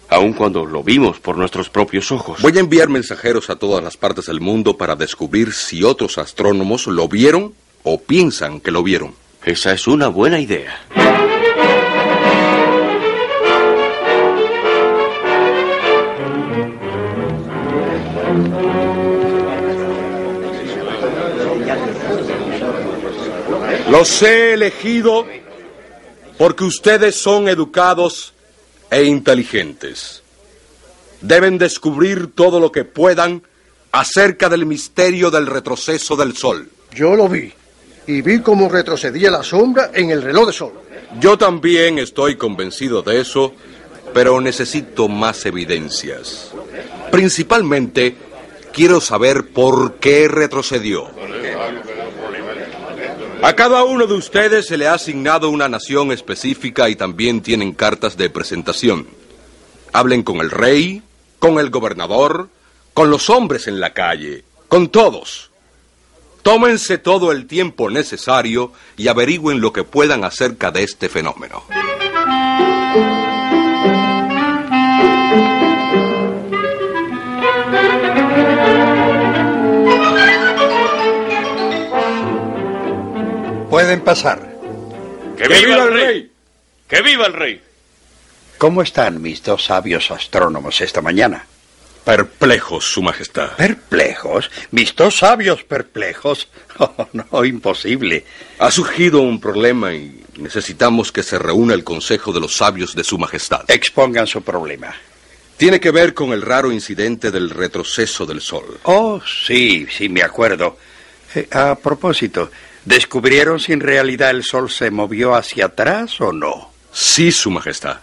aun 0.09 0.33
cuando 0.33 0.65
lo 0.65 0.81
vimos 0.81 1.19
por 1.19 1.37
nuestros 1.37 1.69
propios 1.69 2.11
ojos. 2.11 2.41
Voy 2.41 2.57
a 2.57 2.61
enviar 2.61 2.89
mensajeros 2.89 3.51
a 3.51 3.57
todas 3.57 3.83
las 3.83 3.97
partes 3.97 4.25
del 4.25 4.41
mundo 4.41 4.77
para 4.77 4.95
descubrir 4.95 5.53
si 5.53 5.83
otros 5.83 6.17
astrónomos 6.17 6.87
lo 6.87 7.07
vieron 7.07 7.53
o 7.83 8.01
piensan 8.01 8.59
que 8.59 8.71
lo 8.71 8.83
vieron. 8.83 9.13
Esa 9.43 9.73
es 9.73 9.87
una 9.87 10.07
buena 10.07 10.39
idea. 10.39 10.79
Los 23.89 24.23
he 24.23 24.53
elegido 24.53 25.27
porque 26.37 26.63
ustedes 26.63 27.15
son 27.15 27.49
educados 27.49 28.33
e 28.89 29.03
inteligentes. 29.03 30.23
Deben 31.19 31.57
descubrir 31.57 32.33
todo 32.33 32.59
lo 32.59 32.71
que 32.71 32.85
puedan 32.85 33.43
acerca 33.91 34.49
del 34.49 34.65
misterio 34.65 35.29
del 35.29 35.45
retroceso 35.45 36.15
del 36.15 36.37
sol. 36.37 36.69
Yo 36.95 37.15
lo 37.15 37.27
vi. 37.27 37.53
Y 38.11 38.21
vi 38.21 38.41
cómo 38.41 38.67
retrocedía 38.67 39.31
la 39.31 39.41
sombra 39.41 39.91
en 39.93 40.11
el 40.11 40.21
reloj 40.21 40.47
de 40.47 40.51
sol. 40.51 40.73
Yo 41.21 41.37
también 41.37 41.97
estoy 41.97 42.35
convencido 42.35 43.01
de 43.01 43.21
eso, 43.21 43.53
pero 44.13 44.41
necesito 44.41 45.07
más 45.07 45.45
evidencias. 45.45 46.51
Principalmente, 47.09 48.17
quiero 48.73 48.99
saber 48.99 49.47
por 49.51 49.95
qué 49.95 50.27
retrocedió. 50.27 51.07
A 53.41 53.53
cada 53.55 53.85
uno 53.85 54.05
de 54.07 54.15
ustedes 54.15 54.67
se 54.67 54.77
le 54.77 54.89
ha 54.89 54.95
asignado 54.95 55.49
una 55.49 55.69
nación 55.69 56.11
específica 56.11 56.89
y 56.89 56.97
también 56.97 57.39
tienen 57.39 57.71
cartas 57.71 58.17
de 58.17 58.29
presentación. 58.29 59.07
Hablen 59.93 60.23
con 60.23 60.41
el 60.41 60.51
rey, 60.51 61.01
con 61.39 61.59
el 61.59 61.69
gobernador, 61.69 62.49
con 62.93 63.09
los 63.09 63.29
hombres 63.29 63.67
en 63.67 63.79
la 63.79 63.93
calle, 63.93 64.43
con 64.67 64.89
todos. 64.89 65.50
Tómense 66.43 66.97
todo 66.97 67.31
el 67.31 67.45
tiempo 67.45 67.89
necesario 67.89 68.73
y 68.97 69.07
averigüen 69.07 69.61
lo 69.61 69.71
que 69.71 69.83
puedan 69.83 70.23
acerca 70.23 70.71
de 70.71 70.83
este 70.83 71.07
fenómeno. 71.07 71.63
Pueden 83.69 84.01
pasar. 84.01 84.51
¡Que 85.37 85.47
viva 85.47 85.83
el 85.83 85.93
rey! 85.93 86.31
¡Que 86.89 87.01
viva 87.01 87.25
el 87.27 87.33
rey! 87.33 87.61
¿Cómo 88.57 88.81
están 88.81 89.21
mis 89.21 89.41
dos 89.43 89.63
sabios 89.65 90.11
astrónomos 90.11 90.81
esta 90.81 91.01
mañana? 91.01 91.45
Perplejos, 92.03 92.85
Su 92.85 93.01
Majestad. 93.01 93.55
¿Perplejos? 93.57 94.49
¿Mis 94.71 94.95
dos 94.95 95.17
sabios 95.17 95.63
perplejos? 95.63 96.47
Oh, 96.79 97.07
no, 97.13 97.45
imposible. 97.45 98.25
Ha 98.57 98.71
surgido 98.71 99.21
un 99.21 99.39
problema 99.39 99.93
y 99.93 100.23
necesitamos 100.37 101.11
que 101.11 101.21
se 101.21 101.37
reúna 101.37 101.75
el 101.75 101.83
Consejo 101.83 102.33
de 102.33 102.39
los 102.39 102.57
Sabios 102.57 102.95
de 102.95 103.03
Su 103.03 103.19
Majestad. 103.19 103.69
Expongan 103.69 104.25
su 104.25 104.41
problema. 104.41 104.91
Tiene 105.57 105.79
que 105.79 105.91
ver 105.91 106.15
con 106.15 106.31
el 106.31 106.41
raro 106.41 106.71
incidente 106.71 107.29
del 107.29 107.51
retroceso 107.51 108.25
del 108.25 108.41
Sol. 108.41 108.79
Oh, 108.83 109.21
sí, 109.21 109.85
sí, 109.95 110.09
me 110.09 110.23
acuerdo. 110.23 110.77
Eh, 111.35 111.47
a 111.51 111.75
propósito, 111.75 112.49
¿descubrieron 112.83 113.59
si 113.59 113.73
en 113.73 113.81
realidad 113.81 114.31
el 114.31 114.43
sol 114.43 114.71
se 114.71 114.89
movió 114.89 115.35
hacia 115.35 115.65
atrás 115.65 116.19
o 116.19 116.33
no? 116.33 116.71
Sí, 116.91 117.31
Su 117.31 117.51
Majestad. 117.51 117.97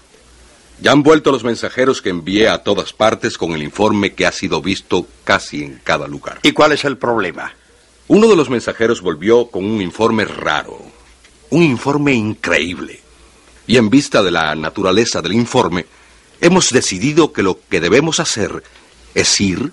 Ya 0.80 0.92
han 0.92 1.02
vuelto 1.02 1.32
los 1.32 1.42
mensajeros 1.42 2.00
que 2.00 2.10
envié 2.10 2.48
a 2.48 2.58
todas 2.58 2.92
partes 2.92 3.36
con 3.36 3.52
el 3.52 3.62
informe 3.62 4.12
que 4.12 4.26
ha 4.26 4.32
sido 4.32 4.62
visto 4.62 5.06
casi 5.24 5.64
en 5.64 5.80
cada 5.82 6.06
lugar. 6.06 6.38
¿Y 6.42 6.52
cuál 6.52 6.72
es 6.72 6.84
el 6.84 6.96
problema? 6.96 7.52
Uno 8.06 8.28
de 8.28 8.36
los 8.36 8.48
mensajeros 8.48 9.02
volvió 9.02 9.50
con 9.50 9.64
un 9.64 9.82
informe 9.82 10.24
raro, 10.24 10.80
un 11.50 11.62
informe 11.62 12.14
increíble. 12.14 13.00
Y 13.66 13.76
en 13.76 13.90
vista 13.90 14.22
de 14.22 14.30
la 14.30 14.54
naturaleza 14.54 15.20
del 15.20 15.32
informe, 15.32 15.84
hemos 16.40 16.70
decidido 16.70 17.32
que 17.32 17.42
lo 17.42 17.58
que 17.68 17.80
debemos 17.80 18.20
hacer 18.20 18.62
es 19.14 19.40
ir 19.40 19.72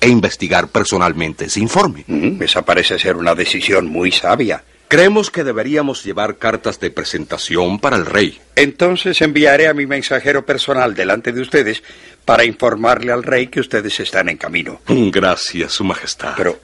e 0.00 0.08
investigar 0.08 0.68
personalmente 0.68 1.44
ese 1.44 1.60
informe. 1.60 2.04
Mm, 2.06 2.42
esa 2.42 2.62
parece 2.62 2.98
ser 2.98 3.16
una 3.16 3.34
decisión 3.34 3.86
muy 3.86 4.12
sabia. 4.12 4.64
Creemos 4.88 5.30
que 5.30 5.44
deberíamos 5.44 6.02
llevar 6.02 6.38
cartas 6.38 6.80
de 6.80 6.90
presentación 6.90 7.78
para 7.78 7.96
el 7.96 8.06
rey. 8.06 8.40
Entonces 8.56 9.20
enviaré 9.20 9.68
a 9.68 9.74
mi 9.74 9.86
mensajero 9.86 10.46
personal 10.46 10.94
delante 10.94 11.30
de 11.32 11.42
ustedes 11.42 11.82
para 12.24 12.44
informarle 12.44 13.12
al 13.12 13.22
rey 13.22 13.48
que 13.48 13.60
ustedes 13.60 14.00
están 14.00 14.30
en 14.30 14.38
camino. 14.38 14.80
Gracias, 14.88 15.72
Su 15.72 15.84
Majestad. 15.84 16.34
Pero 16.38 16.58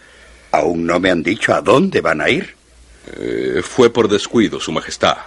aún 0.52 0.86
no 0.86 0.98
me 1.00 1.10
han 1.10 1.22
dicho 1.22 1.52
a 1.52 1.60
dónde 1.60 2.00
van 2.00 2.22
a 2.22 2.30
ir. 2.30 2.54
Eh, 3.18 3.60
fue 3.62 3.92
por 3.92 4.08
descuido, 4.08 4.58
Su 4.58 4.72
Majestad. 4.72 5.18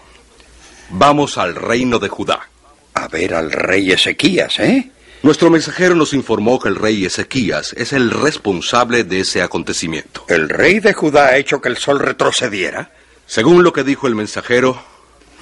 Vamos 0.89 1.37
al 1.37 1.53
reino 1.53 1.99
de 1.99 2.09
Judá. 2.09 2.49
A 2.95 3.07
ver 3.09 3.35
al 3.35 3.51
rey 3.51 3.91
Ezequías, 3.91 4.59
¿eh? 4.59 4.89
Nuestro 5.23 5.49
mensajero 5.49 5.95
nos 5.95 6.13
informó 6.13 6.59
que 6.59 6.69
el 6.69 6.75
rey 6.75 7.05
Ezequías 7.05 7.73
es 7.73 7.91
el 7.91 8.11
responsable 8.11 9.03
de 9.03 9.21
ese 9.21 9.41
acontecimiento. 9.41 10.23
¿El 10.27 10.47
rey 10.47 10.79
de 10.79 10.93
Judá 10.93 11.27
ha 11.27 11.37
hecho 11.37 11.59
que 11.59 11.69
el 11.69 11.77
sol 11.77 11.99
retrocediera? 11.99 12.91
Según 13.25 13.63
lo 13.63 13.73
que 13.73 13.83
dijo 13.83 14.07
el 14.07 14.15
mensajero, 14.15 14.81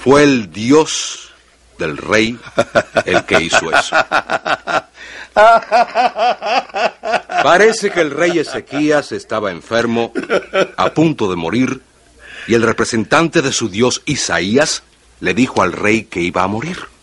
fue 0.02 0.24
el 0.24 0.52
Dios 0.52 1.34
del 1.78 1.98
rey 1.98 2.40
el 3.06 3.26
que 3.26 3.42
hizo 3.42 3.70
eso. 3.72 3.96
Parece 7.44 7.92
que 7.92 8.02
el 8.02 8.12
rey 8.12 8.40
Ezequías 8.40 9.12
estaba 9.12 9.52
enfermo, 9.52 10.14
a 10.78 10.90
punto 10.92 11.30
de 11.30 11.36
morir, 11.36 11.82
y 12.48 12.54
el 12.54 12.64
representante 12.64 13.42
de 13.42 13.52
su 13.52 13.68
Dios 13.70 14.02
Isaías 14.06 14.84
le 15.20 15.34
dijo 15.34 15.62
al 15.62 15.74
rey 15.74 16.04
que 16.04 16.22
iba 16.22 16.44
a 16.44 16.48
morir. 16.48 16.95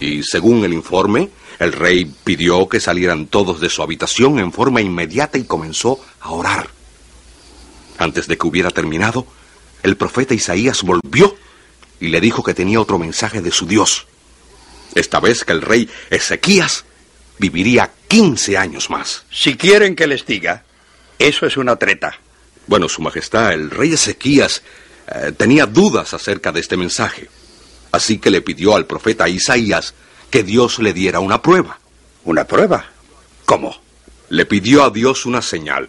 Y 0.00 0.22
según 0.22 0.64
el 0.64 0.72
informe, 0.72 1.30
el 1.58 1.72
rey 1.72 2.10
pidió 2.24 2.68
que 2.68 2.80
salieran 2.80 3.26
todos 3.26 3.60
de 3.60 3.68
su 3.68 3.82
habitación 3.82 4.38
en 4.38 4.50
forma 4.52 4.80
inmediata 4.80 5.36
y 5.36 5.44
comenzó 5.44 6.00
a 6.20 6.30
orar. 6.30 6.70
Antes 7.98 8.26
de 8.26 8.38
que 8.38 8.46
hubiera 8.46 8.70
terminado, 8.70 9.26
el 9.82 9.96
profeta 9.96 10.34
Isaías 10.34 10.82
volvió 10.82 11.36
y 12.00 12.08
le 12.08 12.20
dijo 12.20 12.42
que 12.42 12.54
tenía 12.54 12.80
otro 12.80 12.98
mensaje 12.98 13.42
de 13.42 13.50
su 13.50 13.66
Dios. 13.66 14.06
Esta 14.94 15.20
vez 15.20 15.44
que 15.44 15.52
el 15.52 15.60
rey 15.60 15.88
Ezequías 16.08 16.84
viviría 17.38 17.90
15 18.08 18.56
años 18.56 18.88
más. 18.88 19.24
Si 19.30 19.56
quieren 19.56 19.94
que 19.94 20.06
les 20.06 20.24
diga, 20.24 20.64
eso 21.18 21.44
es 21.44 21.58
una 21.58 21.76
treta. 21.76 22.18
Bueno, 22.66 22.88
Su 22.88 23.02
Majestad, 23.02 23.52
el 23.52 23.70
rey 23.70 23.92
Ezequías 23.92 24.62
eh, 25.06 25.32
tenía 25.36 25.66
dudas 25.66 26.14
acerca 26.14 26.52
de 26.52 26.60
este 26.60 26.76
mensaje. 26.78 27.28
Así 27.92 28.18
que 28.18 28.30
le 28.30 28.42
pidió 28.42 28.76
al 28.76 28.86
profeta 28.86 29.28
Isaías 29.28 29.94
que 30.30 30.42
Dios 30.42 30.78
le 30.78 30.92
diera 30.92 31.20
una 31.20 31.42
prueba. 31.42 31.78
¿Una 32.24 32.44
prueba? 32.44 32.84
¿Cómo? 33.44 33.80
Le 34.28 34.46
pidió 34.46 34.84
a 34.84 34.90
Dios 34.90 35.26
una 35.26 35.42
señal. 35.42 35.88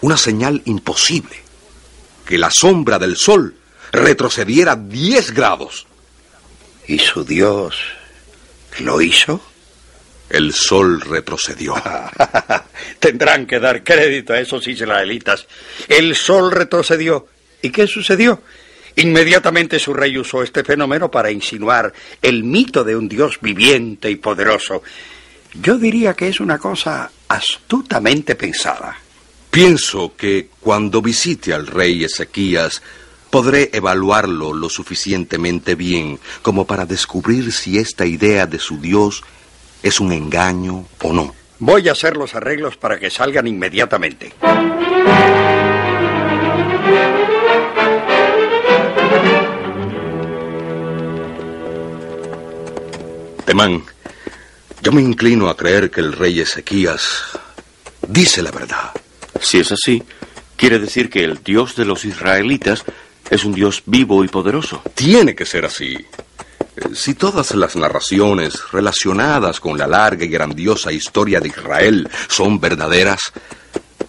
Una 0.00 0.16
señal 0.16 0.62
imposible. 0.64 1.36
Que 2.24 2.38
la 2.38 2.50
sombra 2.50 2.98
del 2.98 3.16
sol 3.16 3.54
retrocediera 3.92 4.74
10 4.74 5.32
grados. 5.32 5.86
¿Y 6.88 6.98
su 6.98 7.24
Dios 7.24 7.76
lo 8.80 9.00
hizo? 9.00 9.40
El 10.28 10.52
sol 10.52 11.00
retrocedió. 11.00 11.74
Tendrán 12.98 13.46
que 13.46 13.60
dar 13.60 13.84
crédito 13.84 14.32
a 14.32 14.40
esos 14.40 14.66
israelitas. 14.66 15.46
El 15.88 16.16
sol 16.16 16.50
retrocedió. 16.50 17.28
¿Y 17.62 17.70
qué 17.70 17.86
sucedió? 17.86 18.42
Inmediatamente 18.96 19.78
su 19.78 19.92
rey 19.92 20.16
usó 20.16 20.42
este 20.42 20.64
fenómeno 20.64 21.10
para 21.10 21.30
insinuar 21.30 21.92
el 22.22 22.44
mito 22.44 22.82
de 22.82 22.96
un 22.96 23.08
Dios 23.08 23.38
viviente 23.40 24.10
y 24.10 24.16
poderoso. 24.16 24.82
Yo 25.60 25.76
diría 25.76 26.14
que 26.14 26.28
es 26.28 26.40
una 26.40 26.58
cosa 26.58 27.10
astutamente 27.28 28.34
pensada. 28.34 28.98
Pienso 29.50 30.14
que 30.16 30.48
cuando 30.60 31.02
visite 31.02 31.52
al 31.52 31.66
rey 31.66 32.04
Ezequías 32.04 32.82
podré 33.30 33.70
evaluarlo 33.72 34.54
lo 34.54 34.68
suficientemente 34.70 35.74
bien 35.74 36.18
como 36.40 36.66
para 36.66 36.86
descubrir 36.86 37.52
si 37.52 37.78
esta 37.78 38.06
idea 38.06 38.46
de 38.46 38.58
su 38.58 38.80
Dios 38.80 39.24
es 39.82 40.00
un 40.00 40.12
engaño 40.12 40.86
o 41.02 41.12
no. 41.12 41.34
Voy 41.58 41.88
a 41.88 41.92
hacer 41.92 42.16
los 42.16 42.34
arreglos 42.34 42.76
para 42.76 42.98
que 42.98 43.10
salgan 43.10 43.46
inmediatamente. 43.46 44.32
Temán, 53.46 53.84
yo 54.82 54.90
me 54.90 55.00
inclino 55.00 55.48
a 55.48 55.56
creer 55.56 55.88
que 55.88 56.00
el 56.00 56.12
rey 56.12 56.40
Ezequías 56.40 57.22
dice 58.08 58.42
la 58.42 58.50
verdad. 58.50 58.90
Si 59.40 59.58
es 59.58 59.70
así, 59.70 60.02
quiere 60.56 60.80
decir 60.80 61.08
que 61.08 61.22
el 61.22 61.44
Dios 61.44 61.76
de 61.76 61.84
los 61.84 62.04
israelitas 62.04 62.84
es 63.30 63.44
un 63.44 63.54
Dios 63.54 63.84
vivo 63.86 64.24
y 64.24 64.28
poderoso. 64.28 64.82
Tiene 64.96 65.36
que 65.36 65.46
ser 65.46 65.64
así. 65.64 65.96
Si 66.92 67.14
todas 67.14 67.54
las 67.54 67.76
narraciones 67.76 68.72
relacionadas 68.72 69.60
con 69.60 69.78
la 69.78 69.86
larga 69.86 70.24
y 70.24 70.28
grandiosa 70.28 70.90
historia 70.90 71.38
de 71.38 71.48
Israel 71.48 72.10
son 72.28 72.58
verdaderas, 72.58 73.32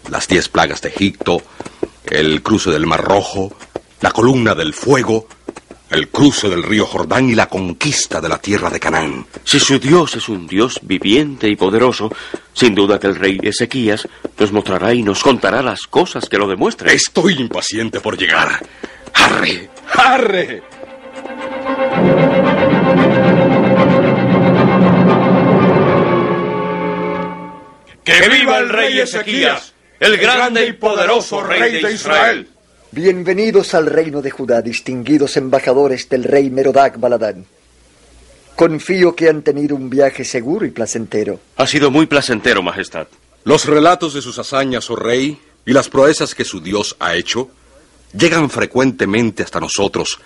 las 0.09 0.27
diez 0.27 0.49
plagas 0.49 0.81
de 0.81 0.89
Egipto, 0.89 1.43
el 2.05 2.41
cruce 2.41 2.71
del 2.71 2.87
Mar 2.87 3.03
Rojo, 3.03 3.55
la 4.01 4.09
columna 4.09 4.55
del 4.55 4.73
fuego, 4.73 5.27
el 5.89 6.09
cruce 6.09 6.49
del 6.49 6.63
río 6.63 6.85
Jordán 6.85 7.29
y 7.29 7.35
la 7.35 7.47
conquista 7.47 8.19
de 8.19 8.29
la 8.29 8.39
tierra 8.39 8.69
de 8.69 8.79
Canaán. 8.79 9.25
Si 9.43 9.59
su 9.59 9.79
Dios 9.79 10.15
es 10.15 10.29
un 10.29 10.47
Dios 10.47 10.79
viviente 10.81 11.47
y 11.47 11.55
poderoso, 11.55 12.11
sin 12.53 12.75
duda 12.75 12.99
que 12.99 13.07
el 13.07 13.15
rey 13.15 13.39
Ezequías 13.41 14.07
nos 14.37 14.51
mostrará 14.51 14.93
y 14.93 15.03
nos 15.03 15.23
contará 15.23 15.61
las 15.61 15.87
cosas 15.87 16.27
que 16.27 16.37
lo 16.37 16.47
demuestren. 16.47 16.95
Estoy 16.95 17.35
impaciente 17.35 17.99
por 17.99 18.17
llegar. 18.17 18.59
¡Arre! 19.13 19.69
¡Arre! 19.93 20.63
¡Que 28.03 28.29
viva 28.29 28.59
el 28.59 28.69
rey 28.69 28.99
Ezequías, 28.99 29.73
el 29.99 30.17
grande 30.17 30.65
y 30.65 30.73
poderoso 30.73 31.43
rey 31.43 31.81
de 31.81 31.93
Israel! 31.93 32.47
Bienvenidos 32.91 33.73
al 33.73 33.85
reino 33.85 34.21
de 34.21 34.31
Judá, 34.31 34.61
distinguidos 34.61 35.35
embajadores 35.35 36.07
del 36.07 36.23
rey 36.23 36.49
Merodac 36.49 36.97
Baladán. 36.97 37.45
Confío 38.55 39.13
que 39.13 39.27
han 39.27 39.41
tenido 39.41 39.75
un 39.75 39.89
viaje 39.89 40.23
seguro 40.23 40.65
y 40.65 40.71
placentero. 40.71 41.37
Ha 41.57 41.67
sido 41.67 41.91
muy 41.91 42.05
placentero, 42.05 42.63
Majestad. 42.63 43.07
Los 43.43 43.65
relatos 43.65 44.13
de 44.13 44.21
sus 44.21 44.39
hazañas, 44.39 44.89
oh 44.89 44.95
rey, 44.95 45.37
y 45.65 45.73
las 45.73 45.89
proezas 45.89 46.33
que 46.33 46.45
su 46.45 46.61
Dios 46.61 46.95
ha 46.99 47.15
hecho, 47.15 47.49
llegan 48.17 48.49
frecuentemente 48.49 49.43
hasta 49.43 49.59
nosotros, 49.59 50.19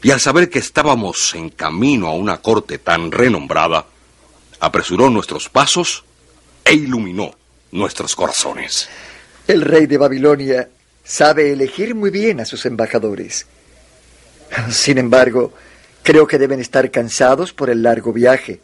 y 0.00 0.12
al 0.12 0.20
saber 0.20 0.48
que 0.48 0.60
estábamos 0.60 1.34
en 1.34 1.50
camino 1.50 2.06
a 2.06 2.14
una 2.14 2.40
corte 2.40 2.78
tan 2.78 3.10
renombrada, 3.10 3.86
apresuró 4.60 5.10
nuestros 5.10 5.48
pasos 5.48 6.04
e 6.64 6.74
iluminó 6.74 7.34
nuestros 7.72 8.14
corazones. 8.14 8.88
El 9.48 9.62
rey 9.62 9.86
de 9.86 9.98
Babilonia 9.98 10.68
sabe 11.08 11.52
elegir 11.52 11.94
muy 11.94 12.10
bien 12.10 12.38
a 12.38 12.44
sus 12.44 12.66
embajadores. 12.66 13.46
Sin 14.70 14.98
embargo, 14.98 15.52
creo 16.02 16.26
que 16.26 16.38
deben 16.38 16.60
estar 16.60 16.90
cansados 16.90 17.52
por 17.52 17.70
el 17.70 17.82
largo 17.82 18.12
viaje. 18.12 18.60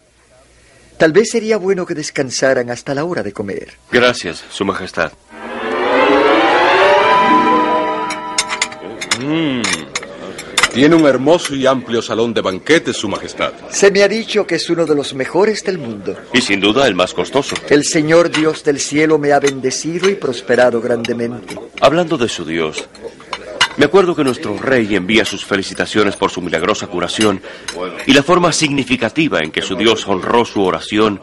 Tal 0.98 1.12
vez 1.12 1.30
sería 1.30 1.56
bueno 1.56 1.86
que 1.86 1.94
descansaran 1.94 2.70
hasta 2.70 2.94
la 2.94 3.04
hora 3.04 3.22
de 3.22 3.32
comer. 3.32 3.72
Gracias, 3.90 4.44
Su 4.50 4.64
Majestad. 4.64 5.12
Mm. 9.20 9.83
Tiene 10.74 10.96
un 10.96 11.06
hermoso 11.06 11.54
y 11.54 11.66
amplio 11.66 12.02
salón 12.02 12.34
de 12.34 12.40
banquetes, 12.40 12.96
Su 12.96 13.08
Majestad. 13.08 13.52
Se 13.70 13.92
me 13.92 14.02
ha 14.02 14.08
dicho 14.08 14.44
que 14.44 14.56
es 14.56 14.68
uno 14.68 14.84
de 14.84 14.96
los 14.96 15.14
mejores 15.14 15.62
del 15.62 15.78
mundo. 15.78 16.16
Y 16.32 16.40
sin 16.40 16.60
duda 16.60 16.88
el 16.88 16.96
más 16.96 17.14
costoso. 17.14 17.54
El 17.70 17.84
Señor 17.84 18.28
Dios 18.28 18.64
del 18.64 18.80
cielo 18.80 19.16
me 19.16 19.32
ha 19.32 19.38
bendecido 19.38 20.10
y 20.10 20.16
prosperado 20.16 20.80
grandemente. 20.80 21.56
Hablando 21.80 22.18
de 22.18 22.28
su 22.28 22.44
Dios, 22.44 22.88
me 23.76 23.84
acuerdo 23.84 24.16
que 24.16 24.24
nuestro 24.24 24.58
rey 24.58 24.96
envía 24.96 25.24
sus 25.24 25.44
felicitaciones 25.44 26.16
por 26.16 26.32
su 26.32 26.42
milagrosa 26.42 26.88
curación 26.88 27.40
y 28.06 28.12
la 28.12 28.24
forma 28.24 28.52
significativa 28.52 29.38
en 29.40 29.52
que 29.52 29.62
su 29.62 29.76
Dios 29.76 30.08
honró 30.08 30.44
su 30.44 30.60
oración 30.64 31.20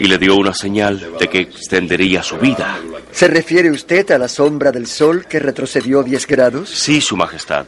y 0.00 0.04
le 0.08 0.18
dio 0.18 0.34
una 0.34 0.52
señal 0.52 1.12
de 1.20 1.28
que 1.28 1.38
extendería 1.38 2.24
su 2.24 2.38
vida. 2.38 2.76
¿Se 3.12 3.28
refiere 3.28 3.70
usted 3.70 4.10
a 4.10 4.18
la 4.18 4.28
sombra 4.28 4.72
del 4.72 4.88
sol 4.88 5.26
que 5.28 5.38
retrocedió 5.38 6.02
10 6.02 6.26
grados? 6.26 6.70
Sí, 6.70 7.00
Su 7.00 7.16
Majestad. 7.16 7.66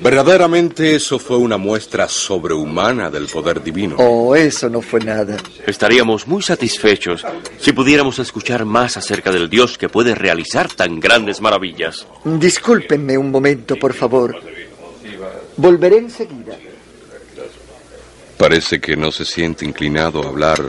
Verdaderamente 0.00 0.94
eso 0.94 1.18
fue 1.18 1.38
una 1.38 1.56
muestra 1.56 2.08
sobrehumana 2.08 3.10
del 3.10 3.26
poder 3.26 3.62
divino. 3.62 3.96
Oh, 3.98 4.36
eso 4.36 4.68
no 4.68 4.82
fue 4.82 5.00
nada. 5.00 5.36
Estaríamos 5.66 6.26
muy 6.26 6.42
satisfechos 6.42 7.24
si 7.58 7.72
pudiéramos 7.72 8.18
escuchar 8.18 8.64
más 8.64 8.96
acerca 8.96 9.32
del 9.32 9.48
Dios 9.48 9.78
que 9.78 9.88
puede 9.88 10.14
realizar 10.14 10.72
tan 10.72 11.00
grandes 11.00 11.40
maravillas. 11.40 12.06
Discúlpenme 12.24 13.16
un 13.16 13.30
momento, 13.30 13.76
por 13.76 13.94
favor. 13.94 14.36
Volveré 15.56 15.98
enseguida. 15.98 16.58
Parece 18.36 18.80
que 18.80 18.96
no 18.96 19.10
se 19.10 19.24
siente 19.24 19.64
inclinado 19.64 20.22
a 20.22 20.28
hablar 20.28 20.60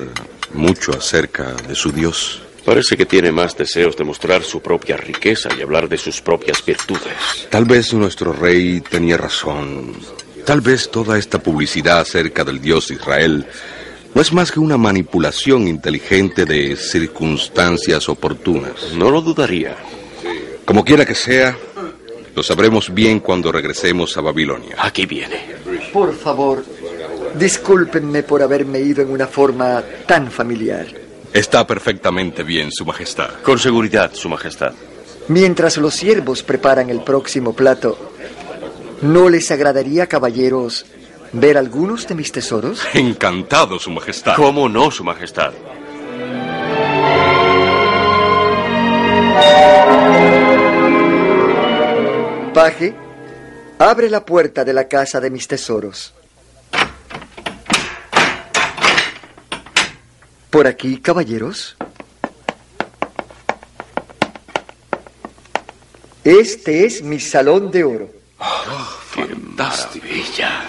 mucho 0.54 0.94
acerca 0.94 1.52
de 1.54 1.76
su 1.76 1.92
Dios. 1.92 2.46
Parece 2.67 2.97
que 2.97 3.06
tiene 3.06 3.32
más 3.32 3.56
deseos 3.56 3.95
de 3.95 4.03
mostrar 4.03 4.43
su 4.43 4.62
propia 4.62 4.97
riqueza 4.97 5.47
y 5.58 5.62
hablar 5.62 5.88
de 5.88 5.97
sus 5.97 6.19
propias 6.19 6.65
virtudes. 6.65 7.47
Tal 7.49 7.63
vez 7.63 7.93
nuestro 7.93 8.34
rey 8.34 8.82
tenía 8.82 9.15
razón. 9.15 9.93
Tal 10.45 10.60
vez 10.60 10.91
toda 10.91 11.17
esta 11.17 11.41
publicidad 11.41 12.01
acerca 12.01 12.43
del 12.43 12.60
Dios 12.60 12.91
Israel 12.91 13.45
no 14.13 14.21
es 14.21 14.34
más 14.34 14.51
que 14.51 14.60
una 14.60 14.75
manipulación 14.75 15.65
inteligente 15.65 16.43
de 16.43 16.75
circunstancias 16.75 18.10
oportunas. 18.10 18.91
No 18.95 19.12
lo 19.12 19.21
dudaría. 19.21 19.77
Como 20.65 20.84
quiera 20.84 21.06
que 21.06 21.15
sea, 21.15 21.58
lo 22.36 22.43
sabremos 22.43 22.93
bien 22.93 23.21
cuando 23.21 23.49
regresemos 23.49 24.17
a 24.17 24.21
Babilonia. 24.21 24.75
Aquí 24.80 25.06
viene. 25.06 25.56
Por 25.93 26.13
favor, 26.13 26.65
Discúlpenme 27.38 28.23
por 28.23 28.41
haberme 28.41 28.80
ido 28.80 29.03
en 29.03 29.12
una 29.12 29.27
forma 29.27 29.84
tan 30.08 30.32
familiar. 30.32 31.07
Está 31.34 31.68
perfectamente 31.68 32.44
bien, 32.44 32.72
Su 32.72 32.86
Majestad. 32.86 33.30
Con 33.44 33.60
seguridad, 33.60 34.12
Su 34.13 34.30
Majestad. 34.30 34.74
Mientras 35.28 35.78
los 35.78 35.94
siervos 35.94 36.42
preparan 36.42 36.90
el 36.90 37.02
próximo 37.02 37.54
plato, 37.54 37.98
¿no 39.02 39.30
les 39.30 39.52
agradaría, 39.52 40.08
caballeros, 40.08 40.86
ver 41.34 41.58
algunos 41.58 42.08
de 42.08 42.16
mis 42.16 42.32
tesoros? 42.32 42.82
Encantado, 42.94 43.78
Su 43.78 43.92
Majestad. 43.92 44.36
¿Cómo 44.36 44.70
no, 44.70 44.90
Su 44.90 45.04
Majestad? 45.04 45.54
Paje, 52.54 52.96
abre 53.78 54.10
la 54.10 54.26
puerta 54.26 54.66
de 54.66 54.74
la 54.74 54.88
casa 54.88 55.20
de 55.20 55.30
mis 55.30 55.48
tesoros. 55.48 56.13
Por 60.58 60.65
aquí, 60.65 60.98
caballeros. 60.98 61.78
Este 66.24 66.84
es 66.84 67.04
mi 67.04 67.20
salón 67.20 67.70
de 67.70 67.84
oro. 67.84 68.10
¡Qué 69.13 69.36
maravilla! 69.56 70.63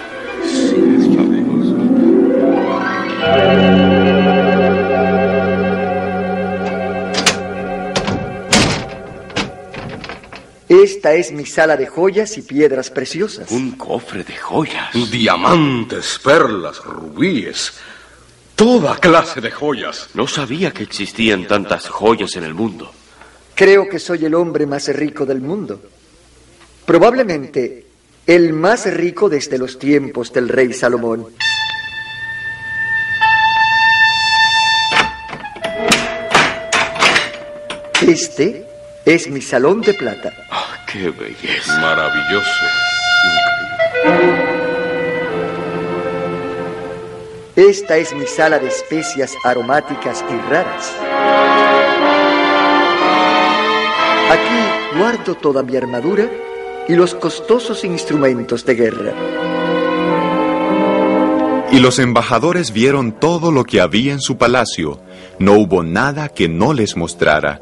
Esta 10.69 11.15
es 11.15 11.33
mi 11.33 11.47
sala 11.47 11.79
de 11.79 11.87
joyas 11.87 12.37
y 12.37 12.43
piedras 12.43 12.91
preciosas. 12.91 13.51
Un 13.51 13.71
cofre 13.71 14.23
de 14.23 14.37
joyas. 14.37 14.93
Diamantes, 15.11 16.21
perlas, 16.23 16.85
rubíes. 16.85 17.73
Toda 18.59 18.97
clase 18.97 19.41
de 19.41 19.53
joyas. 19.53 20.09
No 20.15 20.27
sabía 20.27 20.73
que 20.73 20.83
existían 20.83 21.47
tantas 21.47 21.89
joyas 21.89 22.35
en 22.35 22.43
el 22.43 22.55
mundo. 22.55 22.91
Creo 23.55 23.89
que 23.89 24.01
soy 24.01 24.25
el 24.25 24.35
hombre 24.35 24.67
más 24.67 24.89
rico 24.89 25.25
del 25.25 25.41
mundo. 25.41 25.81
Probablemente 26.85 27.87
el 28.27 28.53
más 28.53 28.93
rico 28.93 29.29
desde 29.29 29.59
los 29.59 29.79
tiempos 29.79 30.33
del 30.33 30.49
rey 30.49 30.73
Salomón. 30.73 31.29
Este 38.05 38.67
es 39.05 39.31
mi 39.31 39.41
salón 39.41 39.83
de 39.83 39.95
plata. 39.95 40.33
¡Qué 40.91 41.11
belleza! 41.11 41.81
Maravilloso. 41.81 42.65
Esta 47.59 47.97
es 47.97 48.15
mi 48.15 48.25
sala 48.25 48.61
de 48.61 48.69
especias 48.69 49.35
aromáticas 49.43 50.25
y 50.31 50.49
raras. 50.49 50.95
Aquí 54.31 54.97
guardo 54.97 55.35
toda 55.35 55.65
mi 55.65 55.75
armadura 55.77 56.31
y 56.87 56.95
los 56.95 57.17
costosos 57.17 57.83
instrumentos 57.83 58.65
de 58.65 58.75
guerra. 58.77 59.13
Y 61.73 61.81
los 61.81 61.99
embajadores 61.99 62.73
vieron 62.73 63.11
todo 63.11 63.51
lo 63.51 63.65
que 63.65 63.81
había 63.81 64.13
en 64.13 64.21
su 64.21 64.39
palacio. 64.39 65.01
No 65.41 65.55
hubo 65.55 65.83
nada 65.83 66.29
que 66.29 66.49
no 66.49 66.73
les 66.73 66.97
mostrara. 66.97 67.61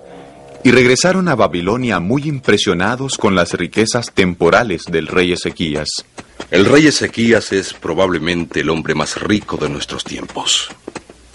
Y 0.62 0.72
regresaron 0.72 1.26
a 1.28 1.36
Babilonia 1.36 2.00
muy 2.00 2.24
impresionados 2.24 3.16
con 3.16 3.34
las 3.34 3.54
riquezas 3.54 4.12
temporales 4.12 4.82
del 4.90 5.06
rey 5.06 5.32
Ezequías. 5.32 6.04
El 6.48 6.64
rey 6.64 6.86
Ezequías 6.86 7.52
es 7.52 7.72
probablemente 7.72 8.60
el 8.60 8.70
hombre 8.70 8.94
más 8.94 9.20
rico 9.20 9.56
de 9.56 9.68
nuestros 9.68 10.04
tiempos. 10.04 10.68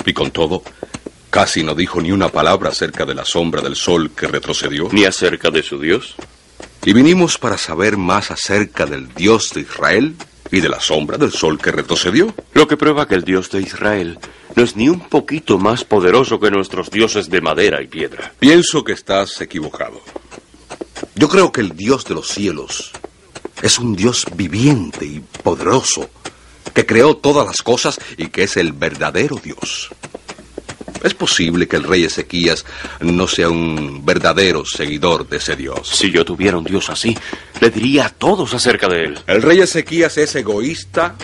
Y 0.05 0.13
con 0.13 0.31
todo, 0.31 0.63
casi 1.29 1.63
no 1.63 1.75
dijo 1.75 1.99
ni 1.99 2.13
una 2.13 2.29
palabra 2.29 2.69
acerca 2.69 3.05
de 3.05 3.13
la 3.13 3.25
sombra 3.25 3.61
del 3.61 3.75
sol 3.75 4.11
que 4.15 4.27
retrocedió. 4.27 4.87
Ni 4.93 5.03
acerca 5.03 5.51
de 5.51 5.63
su 5.63 5.81
Dios. 5.81 6.15
Y 6.85 6.93
vinimos 6.93 7.37
para 7.37 7.57
saber 7.57 7.97
más 7.97 8.31
acerca 8.31 8.85
del 8.85 9.13
Dios 9.13 9.51
de 9.53 9.61
Israel 9.61 10.15
y 10.49 10.61
de 10.61 10.69
la 10.69 10.79
sombra 10.79 11.17
del 11.17 11.33
sol 11.33 11.59
que 11.59 11.73
retrocedió. 11.73 12.33
Lo 12.53 12.65
que 12.69 12.77
prueba 12.77 13.05
que 13.05 13.15
el 13.15 13.25
Dios 13.25 13.51
de 13.51 13.61
Israel 13.61 14.17
no 14.55 14.63
es 14.63 14.77
ni 14.77 14.87
un 14.87 15.01
poquito 15.09 15.57
más 15.57 15.83
poderoso 15.83 16.39
que 16.39 16.51
nuestros 16.51 16.89
dioses 16.89 17.29
de 17.29 17.41
madera 17.41 17.81
y 17.81 17.87
piedra. 17.87 18.31
Pienso 18.39 18.85
que 18.85 18.93
estás 18.93 19.41
equivocado. 19.41 20.01
Yo 21.15 21.27
creo 21.27 21.51
que 21.51 21.59
el 21.59 21.75
Dios 21.75 22.05
de 22.05 22.15
los 22.15 22.29
cielos 22.29 22.93
es 23.61 23.79
un 23.79 23.95
Dios 23.95 24.25
viviente 24.35 25.05
y 25.05 25.19
poderoso, 25.19 26.09
que 26.73 26.85
creó 26.85 27.15
todas 27.17 27.45
las 27.45 27.61
cosas 27.61 27.99
y 28.17 28.27
que 28.27 28.43
es 28.43 28.57
el 28.57 28.73
verdadero 28.73 29.39
Dios. 29.43 29.89
Es 31.03 31.13
posible 31.15 31.67
que 31.67 31.77
el 31.77 31.83
rey 31.83 32.03
Ezequías 32.03 32.63
no 32.99 33.27
sea 33.27 33.49
un 33.49 34.05
verdadero 34.05 34.63
seguidor 34.65 35.27
de 35.27 35.37
ese 35.37 35.55
Dios. 35.55 35.87
Si 35.87 36.11
yo 36.11 36.23
tuviera 36.23 36.57
un 36.57 36.63
Dios 36.63 36.89
así, 36.89 37.17
le 37.59 37.71
diría 37.71 38.05
a 38.05 38.09
todos 38.09 38.53
acerca 38.53 38.87
de 38.87 39.05
él. 39.05 39.19
El 39.25 39.41
rey 39.41 39.59
Ezequías 39.59 40.17
es 40.17 40.35
egoísta, 40.35 41.15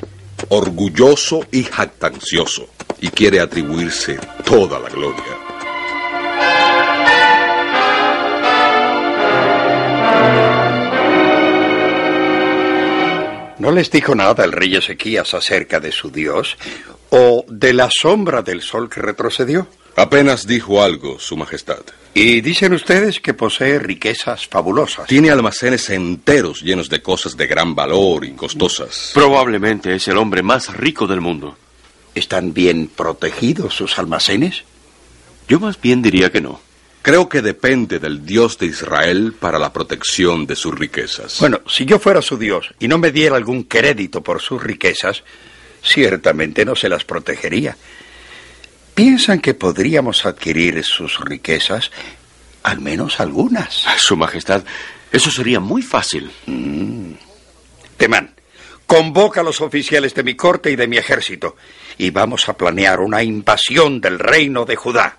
orgulloso 0.49 1.45
y 1.51 1.63
jactancioso, 1.63 2.67
y 3.01 3.09
quiere 3.09 3.39
atribuirse 3.39 4.19
toda 4.43 4.79
la 4.79 4.89
gloria. 4.89 5.36
¿No 13.59 13.71
les 13.71 13.89
dijo 13.89 14.13
nada 14.13 14.45
el 14.45 14.51
rey 14.51 14.75
Ezequías 14.75 15.33
acerca 15.33 15.79
de 15.79 15.91
su 15.91 16.11
Dios 16.11 16.57
o 17.09 17.43
de 17.47 17.73
la 17.73 17.89
sombra 17.91 18.43
del 18.43 18.61
sol 18.61 18.89
que 18.89 19.01
retrocedió? 19.01 19.67
Apenas 19.95 20.45
dijo 20.45 20.83
algo, 20.83 21.17
Su 21.17 21.35
Majestad. 21.35 21.81
Y 22.13 22.41
dicen 22.41 22.73
ustedes 22.73 23.19
que 23.19 23.33
posee 23.33 23.79
riquezas 23.79 24.45
fabulosas. 24.45 25.07
Tiene 25.07 25.31
almacenes 25.31 25.89
enteros 25.89 26.61
llenos 26.61 26.89
de 26.89 27.01
cosas 27.01 27.35
de 27.35 27.47
gran 27.47 27.73
valor 27.73 28.25
y 28.25 28.33
costosas. 28.33 29.11
Probablemente 29.15 29.95
es 29.95 30.07
el 30.07 30.17
hombre 30.17 30.43
más 30.43 30.75
rico 30.77 31.07
del 31.07 31.21
mundo. 31.21 31.57
¿Están 32.13 32.53
bien 32.53 32.91
protegidos 32.95 33.75
sus 33.75 33.97
almacenes? 33.97 34.63
Yo 35.47 35.59
más 35.59 35.81
bien 35.81 36.03
diría 36.03 36.31
que 36.31 36.41
no. 36.41 36.61
Creo 37.07 37.29
que 37.29 37.41
depende 37.41 37.99
del 37.99 38.25
Dios 38.25 38.57
de 38.57 38.65
Israel 38.65 39.33
para 39.39 39.57
la 39.57 39.71
protección 39.71 40.45
de 40.45 40.57
sus 40.57 40.77
riquezas. 40.77 41.39
Bueno, 41.39 41.61
si 41.65 41.85
yo 41.85 41.99
fuera 41.99 42.21
su 42.21 42.37
Dios 42.37 42.73
y 42.79 42.89
no 42.89 42.97
me 42.97 43.13
diera 43.13 43.37
algún 43.37 43.63
crédito 43.63 44.21
por 44.21 44.41
sus 44.41 44.61
riquezas, 44.61 45.23
ciertamente 45.81 46.65
no 46.65 46.75
se 46.75 46.89
las 46.89 47.05
protegería. 47.05 47.77
¿Piensan 48.93 49.39
que 49.39 49.53
podríamos 49.53 50.25
adquirir 50.25 50.83
sus 50.83 51.17
riquezas? 51.21 51.91
Al 52.63 52.81
menos 52.81 53.21
algunas. 53.21 53.85
Su 53.95 54.17
Majestad, 54.17 54.63
eso 55.09 55.31
sería 55.31 55.61
muy 55.61 55.83
fácil. 55.83 56.29
Mm. 56.45 57.13
Temán, 57.95 58.35
convoca 58.85 59.39
a 59.39 59.43
los 59.45 59.61
oficiales 59.61 60.13
de 60.13 60.23
mi 60.23 60.35
corte 60.35 60.71
y 60.71 60.75
de 60.75 60.87
mi 60.87 60.97
ejército 60.97 61.55
y 61.97 62.09
vamos 62.09 62.49
a 62.49 62.57
planear 62.57 62.99
una 62.99 63.23
invasión 63.23 64.01
del 64.01 64.19
reino 64.19 64.65
de 64.65 64.75
Judá. 64.75 65.15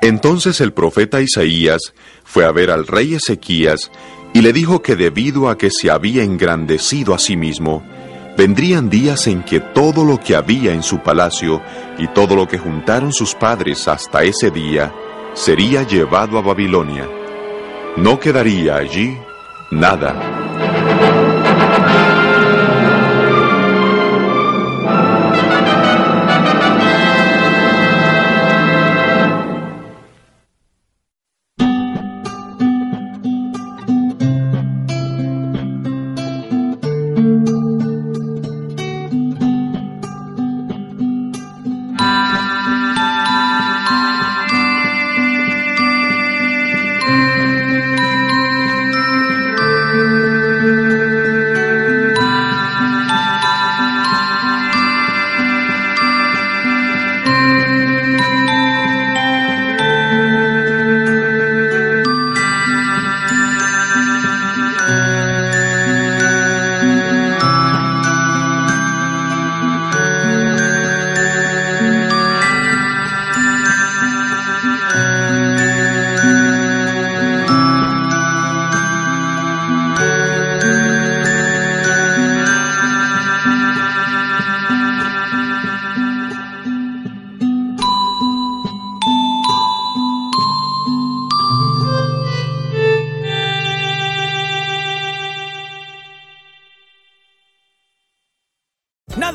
Entonces 0.00 0.60
el 0.60 0.72
profeta 0.72 1.20
Isaías 1.20 1.92
fue 2.24 2.44
a 2.44 2.52
ver 2.52 2.70
al 2.70 2.86
rey 2.86 3.14
Ezequías 3.14 3.90
y 4.32 4.42
le 4.42 4.52
dijo 4.52 4.82
que 4.82 4.96
debido 4.96 5.48
a 5.48 5.58
que 5.58 5.70
se 5.70 5.90
había 5.90 6.22
engrandecido 6.22 7.14
a 7.14 7.18
sí 7.18 7.36
mismo, 7.36 7.82
vendrían 8.36 8.88
días 8.88 9.26
en 9.26 9.42
que 9.42 9.60
todo 9.60 10.04
lo 10.04 10.18
que 10.18 10.36
había 10.36 10.72
en 10.72 10.82
su 10.82 11.00
palacio 11.00 11.60
y 11.98 12.06
todo 12.08 12.36
lo 12.36 12.48
que 12.48 12.58
juntaron 12.58 13.12
sus 13.12 13.34
padres 13.34 13.86
hasta 13.88 14.22
ese 14.22 14.50
día 14.50 14.94
sería 15.34 15.82
llevado 15.82 16.38
a 16.38 16.42
Babilonia. 16.42 17.08
No 17.96 18.18
quedaría 18.18 18.76
allí 18.76 19.18
nada. 19.70 20.49